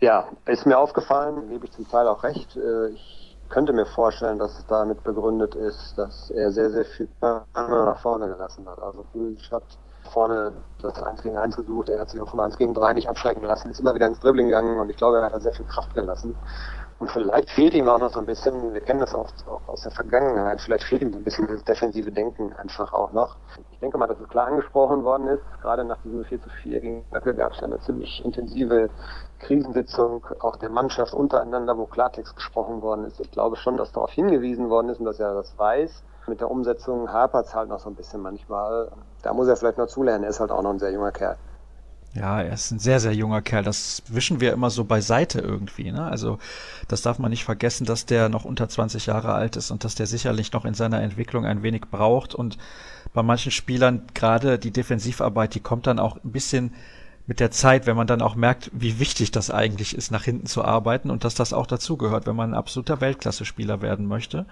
Ja, 0.00 0.28
ist 0.46 0.66
mir 0.66 0.78
aufgefallen, 0.78 1.48
gebe 1.48 1.64
ich 1.64 1.72
zum 1.72 1.88
Teil 1.88 2.06
auch 2.06 2.22
recht. 2.22 2.56
Äh, 2.56 2.88
ich 2.88 3.38
könnte 3.48 3.72
mir 3.72 3.86
vorstellen, 3.86 4.38
dass 4.38 4.58
es 4.58 4.66
damit 4.66 5.02
begründet 5.04 5.54
ist, 5.54 5.94
dass 5.96 6.30
er 6.30 6.50
sehr, 6.50 6.70
sehr 6.70 6.84
viel 6.84 7.08
nach 7.20 8.00
vorne 8.00 8.26
gelassen 8.28 8.68
hat. 8.68 8.78
Also 8.78 9.04
Pulisic 9.12 9.50
hat 9.52 9.62
vorne 10.10 10.52
das 10.80 11.02
1 11.02 11.22
gegen 11.22 11.36
1 11.36 11.56
gesucht, 11.56 11.88
er 11.88 12.00
hat 12.00 12.10
sich 12.10 12.20
auch 12.20 12.28
von 12.28 12.40
1 12.40 12.58
gegen 12.58 12.74
3 12.74 12.94
nicht 12.94 13.08
abschrecken 13.08 13.44
lassen, 13.44 13.70
ist 13.70 13.80
immer 13.80 13.94
wieder 13.94 14.06
ins 14.06 14.20
Dribbling 14.20 14.46
gegangen 14.46 14.78
und 14.78 14.90
ich 14.90 14.96
glaube, 14.96 15.18
er 15.18 15.24
hat 15.24 15.34
da 15.34 15.40
sehr 15.40 15.52
viel 15.52 15.66
Kraft 15.66 15.94
gelassen. 15.94 16.34
Und 16.98 17.10
vielleicht 17.10 17.50
fehlt 17.50 17.74
ihm 17.74 17.88
auch 17.88 17.98
noch 17.98 18.12
so 18.12 18.20
ein 18.20 18.26
bisschen, 18.26 18.72
wir 18.72 18.80
kennen 18.80 19.00
das 19.00 19.12
auch, 19.12 19.26
auch 19.48 19.66
aus 19.66 19.82
der 19.82 19.90
Vergangenheit, 19.90 20.60
vielleicht 20.60 20.84
fehlt 20.84 21.02
ihm 21.02 21.12
so 21.12 21.18
ein 21.18 21.24
bisschen 21.24 21.48
das 21.48 21.64
defensive 21.64 22.12
Denken 22.12 22.52
einfach 22.52 22.92
auch 22.92 23.12
noch. 23.12 23.36
Ich 23.72 23.80
denke 23.80 23.98
mal, 23.98 24.06
dass 24.06 24.20
es 24.20 24.28
klar 24.28 24.46
angesprochen 24.46 25.02
worden 25.02 25.26
ist, 25.26 25.42
gerade 25.62 25.84
nach 25.84 25.98
diesem 26.04 26.24
4 26.24 26.40
zu 26.40 26.48
4 26.62 26.80
gegen 26.80 27.04
Dackel 27.10 27.34
gab 27.34 27.54
es 27.54 27.60
ja 27.60 27.66
eine 27.66 27.80
ziemlich 27.80 28.24
intensive 28.24 28.88
Krisensitzung 29.40 30.24
auch 30.38 30.54
der 30.54 30.70
Mannschaft 30.70 31.12
untereinander, 31.12 31.76
wo 31.76 31.86
Klartext 31.86 32.36
gesprochen 32.36 32.82
worden 32.82 33.06
ist. 33.06 33.18
Ich 33.18 33.32
glaube 33.32 33.56
schon, 33.56 33.76
dass 33.76 33.90
darauf 33.90 34.12
hingewiesen 34.12 34.70
worden 34.70 34.90
ist 34.90 35.00
und 35.00 35.06
dass 35.06 35.18
er 35.18 35.34
das 35.34 35.58
weiß. 35.58 36.04
Mit 36.26 36.40
der 36.40 36.50
Umsetzung 36.50 37.12
hapert 37.12 37.46
es 37.46 37.54
halt 37.54 37.68
noch 37.68 37.80
so 37.80 37.88
ein 37.88 37.96
bisschen 37.96 38.20
manchmal. 38.20 38.90
Da 39.22 39.32
muss 39.32 39.48
er 39.48 39.56
vielleicht 39.56 39.78
noch 39.78 39.88
zulernen. 39.88 40.24
Er 40.24 40.30
ist 40.30 40.40
halt 40.40 40.50
auch 40.50 40.62
noch 40.62 40.70
ein 40.70 40.78
sehr 40.78 40.92
junger 40.92 41.10
Kerl. 41.10 41.36
Ja, 42.14 42.42
er 42.42 42.52
ist 42.52 42.70
ein 42.70 42.78
sehr, 42.78 43.00
sehr 43.00 43.14
junger 43.14 43.40
Kerl. 43.40 43.64
Das 43.64 44.02
wischen 44.06 44.40
wir 44.40 44.52
immer 44.52 44.68
so 44.68 44.84
beiseite 44.84 45.40
irgendwie. 45.40 45.90
Ne? 45.90 46.04
Also 46.04 46.38
das 46.86 47.00
darf 47.00 47.18
man 47.18 47.30
nicht 47.30 47.44
vergessen, 47.44 47.86
dass 47.86 48.04
der 48.04 48.28
noch 48.28 48.44
unter 48.44 48.68
20 48.68 49.06
Jahre 49.06 49.32
alt 49.32 49.56
ist 49.56 49.70
und 49.70 49.84
dass 49.84 49.94
der 49.94 50.06
sicherlich 50.06 50.52
noch 50.52 50.66
in 50.66 50.74
seiner 50.74 51.00
Entwicklung 51.00 51.46
ein 51.46 51.62
wenig 51.62 51.82
braucht. 51.90 52.34
Und 52.34 52.58
bei 53.14 53.22
manchen 53.22 53.50
Spielern 53.50 54.02
gerade 54.12 54.58
die 54.58 54.72
Defensivarbeit, 54.72 55.54
die 55.54 55.60
kommt 55.60 55.86
dann 55.86 55.98
auch 55.98 56.22
ein 56.22 56.32
bisschen 56.32 56.74
mit 57.26 57.40
der 57.40 57.50
Zeit, 57.50 57.86
wenn 57.86 57.96
man 57.96 58.06
dann 58.06 58.20
auch 58.20 58.34
merkt, 58.34 58.70
wie 58.74 58.98
wichtig 58.98 59.30
das 59.30 59.50
eigentlich 59.50 59.96
ist, 59.96 60.10
nach 60.10 60.24
hinten 60.24 60.46
zu 60.46 60.64
arbeiten 60.64 61.10
und 61.10 61.24
dass 61.24 61.34
das 61.34 61.52
auch 61.52 61.66
dazugehört, 61.66 62.26
wenn 62.26 62.36
man 62.36 62.50
ein 62.50 62.58
absoluter 62.58 63.00
Weltklasse-Spieler 63.00 63.80
werden 63.80 64.06
möchte. 64.06 64.44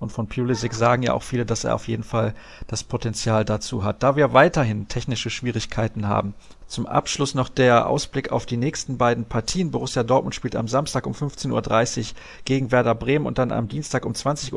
Und 0.00 0.12
von 0.12 0.28
Pulisic 0.28 0.74
sagen 0.74 1.02
ja 1.02 1.12
auch 1.12 1.22
viele, 1.22 1.44
dass 1.44 1.64
er 1.64 1.74
auf 1.74 1.88
jeden 1.88 2.04
Fall 2.04 2.34
das 2.68 2.84
Potenzial 2.84 3.44
dazu 3.44 3.82
hat. 3.82 4.02
Da 4.02 4.16
wir 4.16 4.32
weiterhin 4.32 4.88
technische 4.88 5.30
Schwierigkeiten 5.30 6.06
haben, 6.06 6.34
Zum 6.68 6.86
Abschluss 6.86 7.34
noch 7.34 7.48
der 7.48 7.86
Ausblick 7.86 8.30
auf 8.30 8.44
die 8.44 8.58
nächsten 8.58 8.98
beiden 8.98 9.24
Partien. 9.24 9.70
Borussia 9.70 10.02
Dortmund 10.02 10.34
spielt 10.34 10.54
am 10.54 10.68
Samstag 10.68 11.06
um 11.06 11.14
15.30 11.14 11.98
Uhr 11.98 12.16
gegen 12.44 12.70
Werder 12.70 12.94
Bremen 12.94 13.24
und 13.24 13.38
dann 13.38 13.52
am 13.52 13.68
Dienstag 13.68 14.04
um 14.04 14.12
20.30 14.12 14.52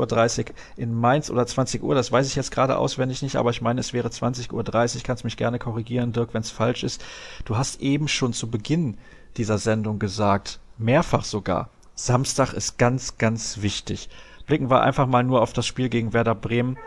Uhr 0.49 0.55
in 0.75 0.93
Mainz 0.93 1.29
oder 1.29 1.47
20 1.47 1.81
Uhr. 1.81 1.95
Das 1.95 2.11
weiß 2.11 2.27
ich 2.27 2.35
jetzt 2.35 2.51
gerade 2.51 2.77
auswendig 2.77 3.21
nicht, 3.21 3.37
aber 3.37 3.51
ich 3.51 3.61
meine, 3.61 3.79
es 3.79 3.93
wäre 3.93 4.09
20.30 4.09 4.51
Uhr. 4.51 5.03
Kannst 5.05 5.23
mich 5.23 5.37
gerne 5.37 5.57
korrigieren, 5.57 6.11
Dirk, 6.11 6.33
wenn 6.33 6.41
es 6.41 6.51
falsch 6.51 6.83
ist. 6.83 7.01
Du 7.45 7.55
hast 7.55 7.79
eben 7.79 8.09
schon 8.09 8.33
zu 8.33 8.49
Beginn 8.49 8.97
dieser 9.37 9.57
Sendung 9.57 9.97
gesagt, 9.97 10.59
mehrfach 10.77 11.23
sogar, 11.23 11.69
Samstag 11.95 12.51
ist 12.51 12.77
ganz, 12.77 13.17
ganz 13.19 13.61
wichtig. 13.61 14.09
Blicken 14.51 14.69
wir 14.69 14.81
einfach 14.81 15.07
mal 15.07 15.23
nur 15.23 15.41
auf 15.41 15.53
das 15.53 15.65
Spiel 15.65 15.87
gegen 15.87 16.11
Werder 16.11 16.35
Bremen. 16.35 16.77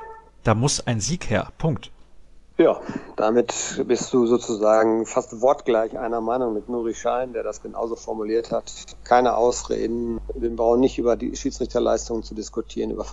Da 0.43 0.55
muss 0.55 0.87
ein 0.87 1.01
Sieg 1.01 1.31
her. 1.31 1.49
Punkt. 1.57 1.91
Ja, 2.57 2.81
damit 3.17 3.83
bist 3.89 4.13
du 4.13 4.27
sozusagen 4.27 5.07
fast 5.07 5.41
wortgleich 5.41 5.99
einer 5.99 6.21
Meinung 6.21 6.55
mit 6.55 6.69
Nuri 6.69 6.95
Schein, 6.95 7.33
der 7.33 7.43
das 7.43 7.61
genauso 7.61 7.97
formuliert 7.97 8.53
hat. 8.53 8.73
Keine 9.03 9.37
Ausreden. 9.37 10.21
Wir 10.33 10.55
brauchen 10.55 10.79
nicht 10.79 10.97
über 10.97 11.17
die 11.17 11.35
Schiedsrichterleistungen 11.35 12.23
zu 12.23 12.37
diskutieren, 12.37 12.93
über 12.93 13.05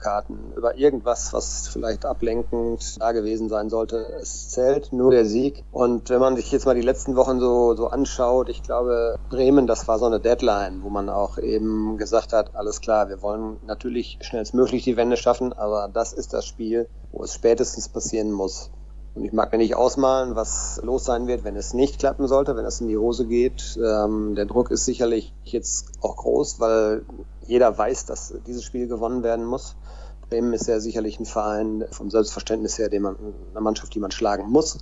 Karten, 0.00 0.52
über 0.56 0.76
irgendwas, 0.76 1.32
was 1.32 1.68
vielleicht 1.68 2.06
ablenkend 2.06 3.00
da 3.00 3.12
gewesen 3.12 3.48
sein 3.48 3.70
sollte. 3.70 3.98
Es 4.20 4.48
zählt 4.48 4.92
nur 4.92 5.12
der 5.12 5.26
Sieg. 5.26 5.62
Und 5.70 6.10
wenn 6.10 6.18
man 6.18 6.34
sich 6.34 6.50
jetzt 6.50 6.66
mal 6.66 6.74
die 6.74 6.82
letzten 6.82 7.14
Wochen 7.14 7.38
so, 7.38 7.76
so 7.76 7.86
anschaut, 7.86 8.48
ich 8.48 8.64
glaube, 8.64 9.14
Bremen, 9.30 9.68
das 9.68 9.86
war 9.86 10.00
so 10.00 10.06
eine 10.06 10.18
Deadline, 10.18 10.82
wo 10.82 10.90
man 10.90 11.08
auch 11.08 11.38
eben 11.38 11.98
gesagt 11.98 12.32
hat, 12.32 12.56
alles 12.56 12.80
klar, 12.80 13.08
wir 13.08 13.22
wollen 13.22 13.58
natürlich 13.64 14.18
schnellstmöglich 14.22 14.82
die 14.82 14.96
Wende 14.96 15.16
schaffen, 15.16 15.52
aber 15.52 15.88
das 15.92 16.12
ist 16.12 16.32
das 16.32 16.44
Spiel, 16.46 16.88
wo 17.12 17.22
es 17.22 17.32
spätestens 17.32 17.88
passieren 17.88 18.32
muss. 18.32 18.72
Und 19.18 19.24
ich 19.24 19.32
mag 19.32 19.50
mir 19.50 19.58
nicht 19.58 19.74
ausmalen, 19.74 20.36
was 20.36 20.80
los 20.84 21.04
sein 21.04 21.26
wird, 21.26 21.42
wenn 21.42 21.56
es 21.56 21.74
nicht 21.74 21.98
klappen 21.98 22.28
sollte, 22.28 22.54
wenn 22.54 22.64
es 22.64 22.80
in 22.80 22.86
die 22.86 22.96
Hose 22.96 23.26
geht. 23.26 23.76
Ähm, 23.76 24.36
der 24.36 24.46
Druck 24.46 24.70
ist 24.70 24.84
sicherlich 24.84 25.34
jetzt 25.42 25.90
auch 26.00 26.18
groß, 26.18 26.60
weil 26.60 27.04
jeder 27.44 27.76
weiß, 27.76 28.06
dass 28.06 28.32
dieses 28.46 28.62
Spiel 28.62 28.86
gewonnen 28.86 29.24
werden 29.24 29.44
muss. 29.44 29.74
Bremen 30.28 30.52
ist 30.52 30.68
ja 30.68 30.78
sicherlich 30.78 31.18
ein 31.18 31.26
Verein 31.26 31.84
vom 31.90 32.10
Selbstverständnis 32.10 32.78
her, 32.78 32.90
den 32.90 33.02
man, 33.02 33.16
eine 33.50 33.60
Mannschaft, 33.60 33.92
die 33.92 33.98
man 33.98 34.12
schlagen 34.12 34.48
muss. 34.48 34.78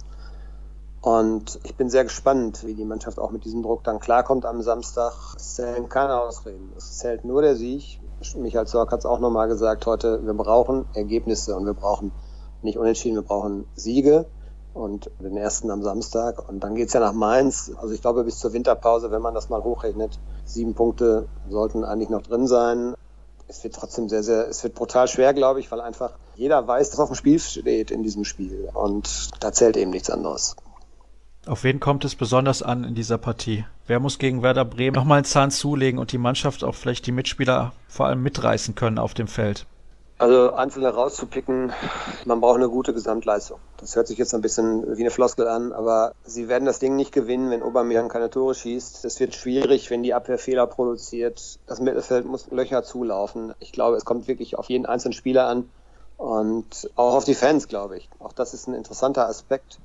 Und 1.00 1.58
ich 1.62 1.74
bin 1.74 1.88
sehr 1.88 2.04
gespannt, 2.04 2.66
wie 2.66 2.74
die 2.74 2.84
Mannschaft 2.84 3.18
auch 3.18 3.30
mit 3.30 3.46
diesem 3.46 3.62
Druck 3.62 3.84
dann 3.84 4.00
klarkommt 4.00 4.44
am 4.44 4.60
Samstag. 4.60 5.14
Es 5.36 5.54
zählen 5.54 5.88
keine 5.88 6.20
Ausreden. 6.20 6.74
Es 6.76 6.98
zählt 6.98 7.24
nur 7.24 7.40
der 7.40 7.56
Sieg. 7.56 8.00
Michael 8.36 8.66
Zorc 8.66 8.92
hat 8.92 9.00
es 9.00 9.06
auch 9.06 9.18
nochmal 9.18 9.48
gesagt 9.48 9.86
heute, 9.86 10.26
wir 10.26 10.34
brauchen 10.34 10.84
Ergebnisse 10.92 11.56
und 11.56 11.64
wir 11.64 11.74
brauchen 11.74 12.12
nicht 12.66 12.78
unentschieden, 12.78 13.16
wir 13.16 13.22
brauchen 13.22 13.64
Siege 13.74 14.26
und 14.74 15.10
den 15.20 15.36
ersten 15.36 15.70
am 15.70 15.82
Samstag. 15.82 16.46
Und 16.48 16.60
dann 16.60 16.74
geht's 16.74 16.92
ja 16.92 17.00
nach 17.00 17.14
Mainz. 17.14 17.72
Also 17.80 17.94
ich 17.94 18.02
glaube, 18.02 18.24
bis 18.24 18.38
zur 18.38 18.52
Winterpause, 18.52 19.10
wenn 19.10 19.22
man 19.22 19.34
das 19.34 19.48
mal 19.48 19.64
hochrechnet, 19.64 20.18
sieben 20.44 20.74
Punkte 20.74 21.26
sollten 21.48 21.84
eigentlich 21.84 22.10
noch 22.10 22.22
drin 22.22 22.46
sein. 22.46 22.94
Es 23.48 23.64
wird 23.64 23.74
trotzdem 23.74 24.08
sehr, 24.08 24.22
sehr, 24.22 24.48
es 24.48 24.62
wird 24.62 24.74
brutal 24.74 25.08
schwer, 25.08 25.32
glaube 25.32 25.60
ich, 25.60 25.70
weil 25.70 25.80
einfach 25.80 26.12
jeder 26.34 26.66
weiß, 26.66 26.90
dass 26.90 27.00
auf 27.00 27.08
dem 27.08 27.14
Spiel 27.14 27.38
steht 27.38 27.90
in 27.90 28.02
diesem 28.02 28.24
Spiel. 28.24 28.68
Und 28.74 29.30
da 29.40 29.52
zählt 29.52 29.76
eben 29.76 29.90
nichts 29.90 30.10
anderes. 30.10 30.56
Auf 31.46 31.62
wen 31.62 31.78
kommt 31.78 32.04
es 32.04 32.16
besonders 32.16 32.62
an 32.62 32.82
in 32.82 32.96
dieser 32.96 33.18
Partie? 33.18 33.64
Wer 33.86 34.00
muss 34.00 34.18
gegen 34.18 34.42
Werder 34.42 34.64
Bremen 34.64 34.96
nochmal 34.96 35.18
einen 35.18 35.24
Zahn 35.24 35.52
zulegen 35.52 36.00
und 36.00 36.10
die 36.10 36.18
Mannschaft 36.18 36.64
auch 36.64 36.74
vielleicht 36.74 37.06
die 37.06 37.12
Mitspieler 37.12 37.72
vor 37.86 38.06
allem 38.06 38.20
mitreißen 38.22 38.74
können 38.74 38.98
auf 38.98 39.14
dem 39.14 39.28
Feld? 39.28 39.64
Also 40.18 40.54
einzelne 40.54 40.88
rauszupicken, 40.88 41.74
man 42.24 42.40
braucht 42.40 42.56
eine 42.56 42.70
gute 42.70 42.94
Gesamtleistung. 42.94 43.58
Das 43.76 43.96
hört 43.96 44.06
sich 44.06 44.16
jetzt 44.16 44.34
ein 44.34 44.40
bisschen 44.40 44.96
wie 44.96 45.02
eine 45.02 45.10
Floskel 45.10 45.46
an, 45.46 45.74
aber 45.74 46.14
sie 46.24 46.48
werden 46.48 46.64
das 46.64 46.78
Ding 46.78 46.96
nicht 46.96 47.12
gewinnen, 47.12 47.50
wenn 47.50 47.62
Aubameyang 47.62 48.08
keine 48.08 48.30
Tore 48.30 48.54
schießt. 48.54 49.04
Es 49.04 49.20
wird 49.20 49.34
schwierig, 49.34 49.90
wenn 49.90 50.02
die 50.02 50.14
Abwehr 50.14 50.38
Fehler 50.38 50.66
produziert. 50.66 51.58
Das 51.66 51.80
Mittelfeld 51.80 52.24
muss 52.24 52.50
Löcher 52.50 52.82
zulaufen. 52.82 53.54
Ich 53.60 53.72
glaube, 53.72 53.96
es 53.96 54.06
kommt 54.06 54.26
wirklich 54.26 54.56
auf 54.56 54.70
jeden 54.70 54.86
einzelnen 54.86 55.12
Spieler 55.12 55.48
an 55.48 55.68
und 56.16 56.90
auch 56.96 57.14
auf 57.14 57.24
die 57.24 57.34
Fans, 57.34 57.68
glaube 57.68 57.98
ich. 57.98 58.08
Auch 58.18 58.32
das 58.32 58.54
ist 58.54 58.68
ein 58.68 58.74
interessanter 58.74 59.28
Aspekt 59.28 59.78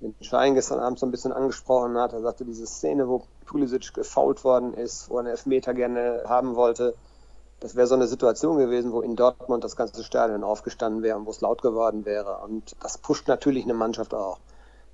den 0.00 0.14
Schein 0.20 0.54
gestern 0.54 0.80
Abend 0.80 0.98
so 0.98 1.06
ein 1.06 1.10
bisschen 1.10 1.32
angesprochen 1.32 1.96
hat. 1.96 2.12
Er 2.12 2.20
sagte, 2.20 2.44
diese 2.44 2.66
Szene, 2.66 3.08
wo 3.08 3.22
Pulisic 3.46 3.94
gefault 3.94 4.44
worden 4.44 4.74
ist, 4.74 5.08
wo 5.08 5.14
er 5.14 5.20
einen 5.20 5.28
Elfmeter 5.28 5.74
gerne 5.74 6.24
haben 6.26 6.54
wollte, 6.56 6.94
das 7.66 7.74
wäre 7.74 7.88
so 7.88 7.96
eine 7.96 8.06
Situation 8.06 8.58
gewesen, 8.58 8.92
wo 8.92 9.00
in 9.00 9.16
Dortmund 9.16 9.64
das 9.64 9.74
ganze 9.74 10.04
Stadion 10.04 10.44
aufgestanden 10.44 11.02
wäre 11.02 11.18
und 11.18 11.26
wo 11.26 11.30
es 11.30 11.40
laut 11.40 11.62
geworden 11.62 12.04
wäre. 12.04 12.38
Und 12.44 12.76
das 12.80 12.96
pusht 12.96 13.26
natürlich 13.26 13.64
eine 13.64 13.74
Mannschaft 13.74 14.14
auch. 14.14 14.38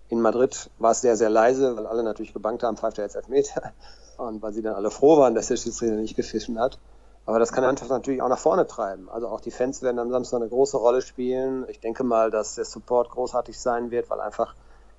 In 0.09 0.23
Madrid 0.23 0.71
war 0.79 0.93
es 0.93 1.03
sehr, 1.03 1.17
sehr 1.17 1.29
leise, 1.29 1.77
weil 1.77 1.87
alle 1.87 2.03
natürlich 2.03 2.33
gebankt 2.33 2.63
haben, 2.63 2.79
pfeift 2.79 2.97
er 2.97 3.05
jetzt 3.05 3.15
Elfmeter. 3.15 3.73
Und 4.17 4.41
weil 4.41 4.55
sie 4.55 4.63
dann 4.63 4.75
alle 4.75 4.91
froh 4.91 5.19
waren, 5.19 5.35
dass 5.35 5.49
der 5.49 5.57
Schiedsrichter 5.57 5.97
nicht 5.97 6.17
gefischen 6.17 6.59
hat. 6.59 6.79
Aber 7.27 7.39
das 7.39 7.53
kann 7.53 7.63
die 7.63 7.67
Mannschaft 7.67 7.91
natürlich 7.91 8.23
auch 8.23 8.31
nach 8.31 8.39
vorne 8.39 8.67
treiben. 8.67 9.11
Also 9.11 9.29
auch 9.29 9.43
die 9.43 9.51
Fans 9.51 9.83
werden 9.83 9.99
am 9.99 10.11
Samstag 10.11 10.41
eine 10.41 10.49
große 10.49 10.79
Rolle 10.79 11.03
spielen. 11.03 11.67
Ich 11.69 11.79
denke 11.79 12.05
mal, 12.05 12.31
dass 12.31 12.55
der 12.55 12.65
Support 12.65 13.11
großartig 13.11 13.61
sein 13.61 13.91
wird, 13.91 14.09
weil 14.09 14.21
einfach 14.21 14.55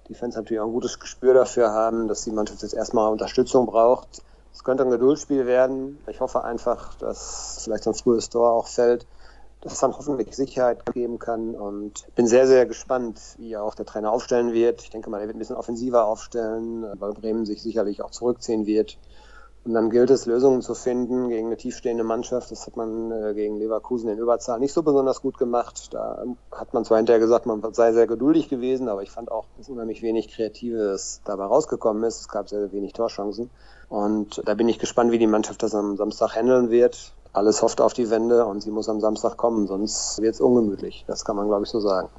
die 0.09 0.13
Fans 0.13 0.35
natürlich 0.35 0.61
auch 0.61 0.67
ein 0.67 0.73
gutes 0.73 0.99
Gespür 0.99 1.33
dafür 1.33 1.71
haben, 1.71 2.07
dass 2.07 2.23
die 2.23 2.31
Mannschaft 2.31 2.61
jetzt 2.61 2.75
erstmal 2.75 3.11
Unterstützung 3.11 3.65
braucht. 3.65 4.21
Es 4.53 4.63
könnte 4.63 4.83
ein 4.83 4.91
Geduldsspiel 4.91 5.45
werden. 5.45 5.97
Ich 6.07 6.21
hoffe 6.21 6.43
einfach, 6.43 6.95
dass 6.95 7.61
vielleicht 7.63 7.87
ein 7.87 7.95
frühes 7.95 8.29
Tor 8.29 8.51
auch 8.51 8.67
fällt, 8.67 9.07
dass 9.61 9.73
es 9.73 9.79
dann 9.79 9.97
hoffentlich 9.97 10.35
Sicherheit 10.35 10.85
geben 10.93 11.19
kann. 11.19 11.55
Und 11.55 12.05
bin 12.15 12.27
sehr, 12.27 12.47
sehr 12.47 12.65
gespannt, 12.65 13.19
wie 13.37 13.57
auch 13.57 13.75
der 13.75 13.85
Trainer 13.85 14.11
aufstellen 14.11 14.53
wird. 14.53 14.83
Ich 14.83 14.91
denke 14.91 15.09
mal, 15.09 15.19
er 15.21 15.27
wird 15.27 15.35
ein 15.35 15.39
bisschen 15.39 15.55
offensiver 15.55 16.05
aufstellen, 16.05 16.85
weil 16.99 17.13
Bremen 17.13 17.45
sich 17.45 17.61
sicherlich 17.63 18.03
auch 18.03 18.11
zurückziehen 18.11 18.65
wird. 18.65 18.97
Und 19.65 19.73
dann 19.73 19.89
gilt 19.89 20.09
es, 20.09 20.25
Lösungen 20.25 20.61
zu 20.61 20.75
finden 20.75 21.29
gegen 21.29 21.47
eine 21.47 21.55
tiefstehende 21.55 22.03
Mannschaft. 22.03 22.51
Das 22.51 22.67
hat 22.67 22.75
man 22.75 23.11
äh, 23.11 23.33
gegen 23.33 23.57
Leverkusen 23.57 24.09
in 24.09 24.17
Überzahl 24.17 24.59
nicht 24.59 24.73
so 24.73 24.83
besonders 24.83 25.21
gut 25.21 25.37
gemacht. 25.37 25.93
Da 25.93 26.25
hat 26.51 26.73
man 26.73 26.83
zwar 26.83 26.97
hinterher 26.97 27.21
gesagt, 27.21 27.45
man 27.45 27.61
sei 27.73 27.93
sehr 27.93 28.05
geduldig 28.05 28.49
gewesen, 28.49 28.89
aber 28.89 29.03
ich 29.03 29.11
fand 29.11 29.31
auch, 29.31 29.45
dass 29.57 29.69
unheimlich 29.69 30.01
wenig 30.01 30.27
Kreatives 30.27 31.21
dabei 31.23 31.45
rausgekommen 31.45 32.03
ist. 32.03 32.19
Es 32.19 32.27
gab 32.27 32.49
sehr, 32.49 32.59
sehr 32.59 32.73
wenig 32.73 32.91
Torchancen. 32.91 33.49
Und 33.89 34.41
da 34.45 34.53
bin 34.53 34.69
ich 34.69 34.79
gespannt, 34.79 35.11
wie 35.11 35.19
die 35.19 35.27
Mannschaft 35.27 35.61
das 35.63 35.75
am 35.75 35.97
Samstag 35.97 36.35
handeln 36.35 36.69
wird. 36.69 37.13
Alles 37.33 37.61
hofft 37.61 37.81
auf 37.81 37.93
die 37.93 38.09
Wende 38.09 38.45
und 38.45 38.61
sie 38.61 38.71
muss 38.71 38.89
am 38.89 38.99
Samstag 38.99 39.37
kommen, 39.37 39.67
sonst 39.67 40.21
wird 40.21 40.35
es 40.35 40.41
ungemütlich. 40.41 41.03
Das 41.07 41.25
kann 41.25 41.35
man, 41.35 41.47
glaube 41.47 41.63
ich, 41.63 41.69
so 41.69 41.79
sagen. 41.79 42.09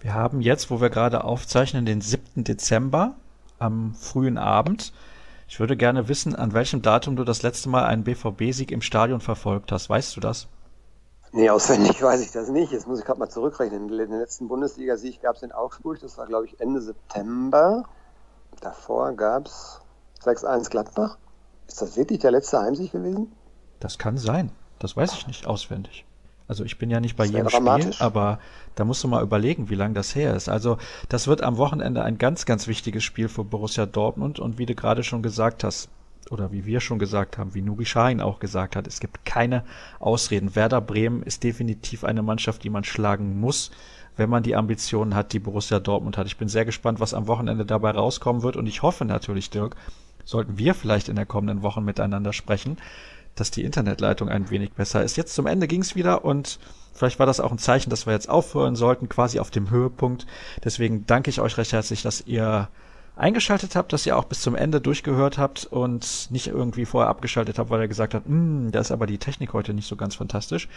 Wir 0.00 0.14
haben 0.14 0.40
jetzt, 0.40 0.70
wo 0.70 0.80
wir 0.80 0.90
gerade 0.90 1.24
aufzeichnen, 1.24 1.86
den 1.86 2.00
7. 2.00 2.44
Dezember 2.44 3.14
am 3.58 3.94
frühen 3.94 4.38
Abend. 4.38 4.92
Ich 5.48 5.60
würde 5.60 5.76
gerne 5.76 6.08
wissen, 6.08 6.36
an 6.36 6.52
welchem 6.52 6.82
Datum 6.82 7.16
du 7.16 7.24
das 7.24 7.42
letzte 7.42 7.68
Mal 7.68 7.84
einen 7.84 8.04
BVB-Sieg 8.04 8.70
im 8.70 8.82
Stadion 8.82 9.20
verfolgt 9.20 9.72
hast. 9.72 9.88
Weißt 9.88 10.14
du 10.16 10.20
das? 10.20 10.46
Nee, 11.32 11.50
auswendig 11.50 12.02
weiß 12.02 12.20
ich 12.20 12.32
das 12.32 12.48
nicht. 12.48 12.72
Jetzt 12.72 12.86
muss 12.86 12.98
ich 12.98 13.04
gerade 13.04 13.18
mal 13.18 13.28
zurückrechnen. 13.28 13.88
Den 13.88 14.10
letzten 14.10 14.48
Bundesliga-Sieg 14.48 15.22
gab 15.22 15.36
es 15.36 15.42
in 15.42 15.52
Augsburg. 15.52 15.98
Das 16.00 16.18
war, 16.18 16.26
glaube 16.26 16.46
ich, 16.46 16.60
Ende 16.60 16.80
September. 16.80 17.84
Davor 18.60 19.12
gab 19.12 19.46
es 19.46 19.80
6-1 20.24 20.70
Gladbach. 20.70 21.18
Ist 21.66 21.82
das 21.82 21.96
wirklich 21.96 22.20
der 22.20 22.30
letzte 22.30 22.60
Heimsieg 22.60 22.92
gewesen? 22.92 23.32
Das 23.80 23.98
kann 23.98 24.18
sein. 24.18 24.50
Das 24.78 24.96
weiß 24.96 25.12
ich 25.14 25.26
nicht 25.26 25.46
auswendig. 25.46 26.04
Also 26.48 26.64
ich 26.64 26.78
bin 26.78 26.88
ja 26.88 26.98
nicht 26.98 27.16
bei 27.16 27.26
jedem 27.26 27.50
Spiel, 27.50 27.92
aber 27.98 28.38
da 28.74 28.84
musst 28.84 29.04
du 29.04 29.08
mal 29.08 29.22
überlegen, 29.22 29.68
wie 29.68 29.74
lange 29.74 29.94
das 29.94 30.14
her 30.14 30.34
ist. 30.34 30.48
Also 30.48 30.78
das 31.10 31.26
wird 31.26 31.42
am 31.42 31.58
Wochenende 31.58 32.02
ein 32.02 32.16
ganz, 32.16 32.46
ganz 32.46 32.66
wichtiges 32.66 33.04
Spiel 33.04 33.28
für 33.28 33.44
Borussia 33.44 33.84
Dortmund 33.84 34.40
und 34.40 34.56
wie 34.56 34.64
du 34.64 34.74
gerade 34.74 35.02
schon 35.02 35.22
gesagt 35.22 35.62
hast, 35.62 35.90
oder 36.30 36.52
wie 36.52 36.64
wir 36.64 36.80
schon 36.80 36.98
gesagt 36.98 37.38
haben, 37.38 37.54
wie 37.54 37.62
Nubi 37.62 37.84
Sahin 37.84 38.20
auch 38.20 38.38
gesagt 38.38 38.76
hat, 38.76 38.86
es 38.86 39.00
gibt 39.00 39.24
keine 39.24 39.64
Ausreden. 39.98 40.54
Werder 40.56 40.80
Bremen 40.80 41.22
ist 41.22 41.42
definitiv 41.44 42.04
eine 42.04 42.22
Mannschaft, 42.22 42.64
die 42.64 42.70
man 42.70 42.84
schlagen 42.84 43.40
muss, 43.40 43.70
wenn 44.16 44.28
man 44.28 44.42
die 44.42 44.56
Ambitionen 44.56 45.14
hat, 45.14 45.32
die 45.32 45.38
Borussia 45.38 45.80
Dortmund 45.80 46.18
hat. 46.18 46.26
Ich 46.26 46.36
bin 46.36 46.48
sehr 46.48 46.64
gespannt, 46.64 47.00
was 47.00 47.14
am 47.14 47.28
Wochenende 47.28 47.64
dabei 47.64 47.92
rauskommen 47.92 48.42
wird 48.42 48.56
und 48.56 48.66
ich 48.66 48.82
hoffe 48.82 49.04
natürlich, 49.04 49.50
Dirk, 49.50 49.76
sollten 50.28 50.58
wir 50.58 50.74
vielleicht 50.74 51.08
in 51.08 51.16
der 51.16 51.24
kommenden 51.24 51.62
Woche 51.62 51.80
miteinander 51.80 52.34
sprechen, 52.34 52.76
dass 53.34 53.50
die 53.50 53.64
Internetleitung 53.64 54.28
ein 54.28 54.50
wenig 54.50 54.72
besser 54.72 55.02
ist. 55.02 55.16
Jetzt 55.16 55.34
zum 55.34 55.46
Ende 55.46 55.66
ging's 55.66 55.94
wieder 55.94 56.22
und 56.22 56.58
vielleicht 56.92 57.18
war 57.18 57.24
das 57.24 57.40
auch 57.40 57.50
ein 57.50 57.56
Zeichen, 57.56 57.88
dass 57.88 58.04
wir 58.04 58.12
jetzt 58.12 58.28
aufhören 58.28 58.76
sollten, 58.76 59.08
quasi 59.08 59.38
auf 59.38 59.50
dem 59.50 59.70
Höhepunkt. 59.70 60.26
Deswegen 60.62 61.06
danke 61.06 61.30
ich 61.30 61.40
euch 61.40 61.56
recht 61.56 61.72
herzlich, 61.72 62.02
dass 62.02 62.20
ihr 62.26 62.68
eingeschaltet 63.18 63.76
habt, 63.76 63.92
dass 63.92 64.06
ihr 64.06 64.16
auch 64.16 64.24
bis 64.24 64.40
zum 64.40 64.54
Ende 64.54 64.80
durchgehört 64.80 65.38
habt 65.38 65.66
und 65.66 66.28
nicht 66.30 66.46
irgendwie 66.46 66.84
vorher 66.84 67.10
abgeschaltet 67.10 67.58
habt, 67.58 67.70
weil 67.70 67.80
er 67.80 67.88
gesagt 67.88 68.14
hat, 68.14 68.24
hm, 68.24 68.70
da 68.70 68.80
ist 68.80 68.92
aber 68.92 69.06
die 69.06 69.18
Technik 69.18 69.52
heute 69.52 69.74
nicht 69.74 69.88
so 69.88 69.96
ganz 69.96 70.14
fantastisch. 70.14 70.68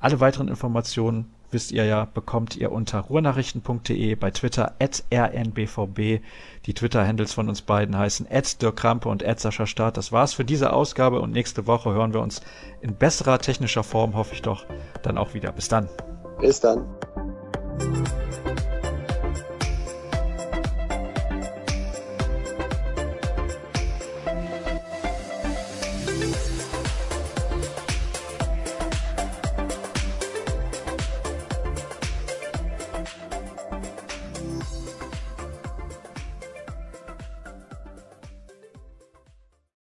Alle 0.00 0.20
weiteren 0.20 0.48
Informationen 0.48 1.30
wisst 1.50 1.70
ihr 1.70 1.84
ja, 1.84 2.06
bekommt 2.12 2.56
ihr 2.56 2.72
unter 2.72 3.00
ruhrnachrichten.de, 3.00 4.16
bei 4.16 4.30
Twitter 4.32 4.74
at 4.80 5.04
rnbvb. 5.12 6.20
Die 6.66 6.74
Twitter-Handles 6.74 7.32
von 7.32 7.48
uns 7.48 7.62
beiden 7.62 7.96
heißen 7.96 8.26
at 8.28 8.60
Dirk 8.60 8.76
Krampe 8.76 9.08
und 9.08 9.24
at 9.24 9.38
Sascha 9.38 9.66
Start. 9.66 9.96
Das 9.96 10.10
war's 10.10 10.34
für 10.34 10.44
diese 10.44 10.72
Ausgabe 10.72 11.20
und 11.20 11.30
nächste 11.30 11.66
Woche 11.68 11.92
hören 11.92 12.12
wir 12.12 12.20
uns 12.20 12.42
in 12.80 12.96
besserer 12.96 13.38
technischer 13.38 13.84
Form, 13.84 14.14
hoffe 14.14 14.34
ich 14.34 14.42
doch, 14.42 14.66
dann 15.02 15.16
auch 15.16 15.34
wieder. 15.34 15.52
Bis 15.52 15.68
dann. 15.68 15.88
Bis 16.40 16.58
dann. 16.60 16.84